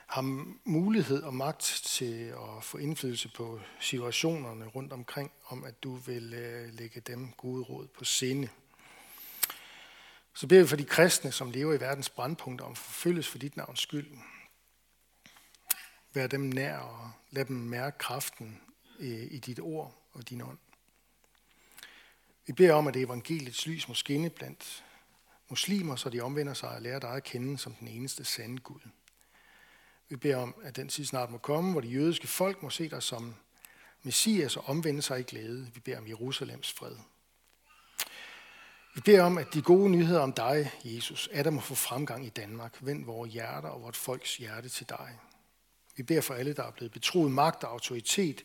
har 0.08 0.22
mulighed 0.64 1.24
og 1.24 1.34
magt 1.34 1.82
til 1.86 2.26
at 2.28 2.64
få 2.64 2.78
indflydelse 2.78 3.30
på 3.36 3.60
situationerne 3.80 4.66
rundt 4.66 4.94
omkring, 4.94 5.32
om 5.48 5.64
at 5.64 5.84
du 5.84 5.96
vil 5.96 6.34
øh, 6.34 6.74
lægge 6.74 7.00
dem 7.00 7.32
gode 7.38 7.64
råd 7.64 7.88
på 7.88 8.06
sinde. 8.06 8.50
Så 10.34 10.48
beder 10.48 10.62
vi 10.62 10.68
for 10.68 10.76
de 10.76 10.86
kristne, 10.86 11.32
som 11.32 11.52
lever 11.52 11.74
i 11.74 11.80
verdens 11.80 12.10
brandpunkter, 12.10 12.66
om 12.66 12.76
forfølges 12.76 13.28
for 13.28 13.38
dit 13.38 13.58
navns 13.58 13.80
skyld. 13.80 14.08
Vær 16.14 16.28
dem 16.28 16.42
nær 16.42 16.78
og 16.78 17.12
lad 17.32 17.46
dem 17.46 17.56
mærke 17.56 17.98
kraften 17.98 18.62
Øh, 19.00 19.28
i 19.32 19.40
dit 19.40 19.60
ord 19.60 19.96
og 20.14 20.30
din 20.30 20.42
ånd. 20.42 20.58
Vi 22.48 22.54
beder 22.54 22.74
om, 22.74 22.88
at 22.88 22.96
evangeliets 22.96 23.68
lys 23.68 23.88
må 23.88 23.94
skinne 23.94 24.30
blandt 24.30 24.84
muslimer, 25.50 25.96
så 25.96 26.10
de 26.10 26.22
omvender 26.22 26.54
sig 26.54 26.70
og 26.70 26.82
lærer 26.82 27.00
dig 27.00 27.10
at 27.10 27.24
kende 27.24 27.58
som 27.58 27.74
den 27.74 27.88
eneste 27.88 28.26
sande 28.26 28.58
Gud. 28.58 28.80
Vi 30.10 30.16
beder 30.16 30.38
om, 30.38 30.56
at 30.64 30.76
den 30.76 30.90
tid 30.90 31.06
snart 31.06 31.32
må 31.32 31.38
komme, 31.38 31.72
hvor 31.72 31.82
de 31.82 31.88
jødiske 31.88 32.28
folk 32.28 32.64
må 32.64 32.70
se 32.70 32.90
dig 32.90 33.04
som 33.04 33.36
Messias 34.04 34.58
og 34.58 34.66
omvende 34.66 35.02
sig 35.02 35.20
i 35.20 35.24
glæde. 35.24 35.72
Vi 35.74 35.80
beder 35.80 35.98
om 35.98 36.08
Jerusalems 36.08 36.74
fred. 36.74 36.96
Vi 38.96 39.02
beder 39.02 39.24
om, 39.24 39.38
at 39.38 39.54
de 39.54 39.62
gode 39.62 39.90
nyheder 39.90 40.20
om 40.20 40.34
dig, 40.34 40.72
Jesus, 40.84 41.30
er 41.32 41.44
der 41.44 41.50
må 41.50 41.62
få 41.62 41.76
fremgang 41.76 42.26
i 42.26 42.30
Danmark. 42.30 42.78
Vend 42.82 43.06
vores 43.06 43.34
hjerter 43.34 43.70
og 43.70 43.82
vort 43.82 43.96
folks 43.96 44.38
hjerte 44.38 44.70
til 44.70 44.90
dig. 44.90 45.20
Vi 45.96 46.04
beder 46.04 46.22
for 46.22 46.34
alle, 46.34 46.54
der 46.54 46.64
er 46.64 46.72
blevet 46.72 46.92
betroet 46.92 47.32
magt 47.32 47.64
og 47.64 47.72
autoritet, 47.72 48.44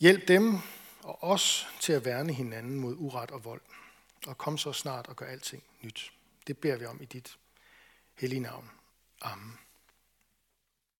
Hjælp 0.00 0.28
dem 0.28 0.58
og 1.02 1.22
os 1.22 1.66
til 1.80 1.92
at 1.92 2.04
værne 2.04 2.32
hinanden 2.32 2.80
mod 2.80 2.96
uret 2.98 3.30
og 3.30 3.44
vold. 3.44 3.60
Og 4.26 4.38
kom 4.38 4.58
så 4.58 4.72
snart 4.72 5.06
og 5.06 5.16
gør 5.16 5.26
alting 5.26 5.62
nyt. 5.82 6.12
Det 6.46 6.58
beder 6.58 6.76
vi 6.76 6.84
om 6.84 7.02
i 7.02 7.04
dit 7.04 7.38
hellige 8.14 8.40
navn. 8.40 8.70
Amen. 9.20 9.58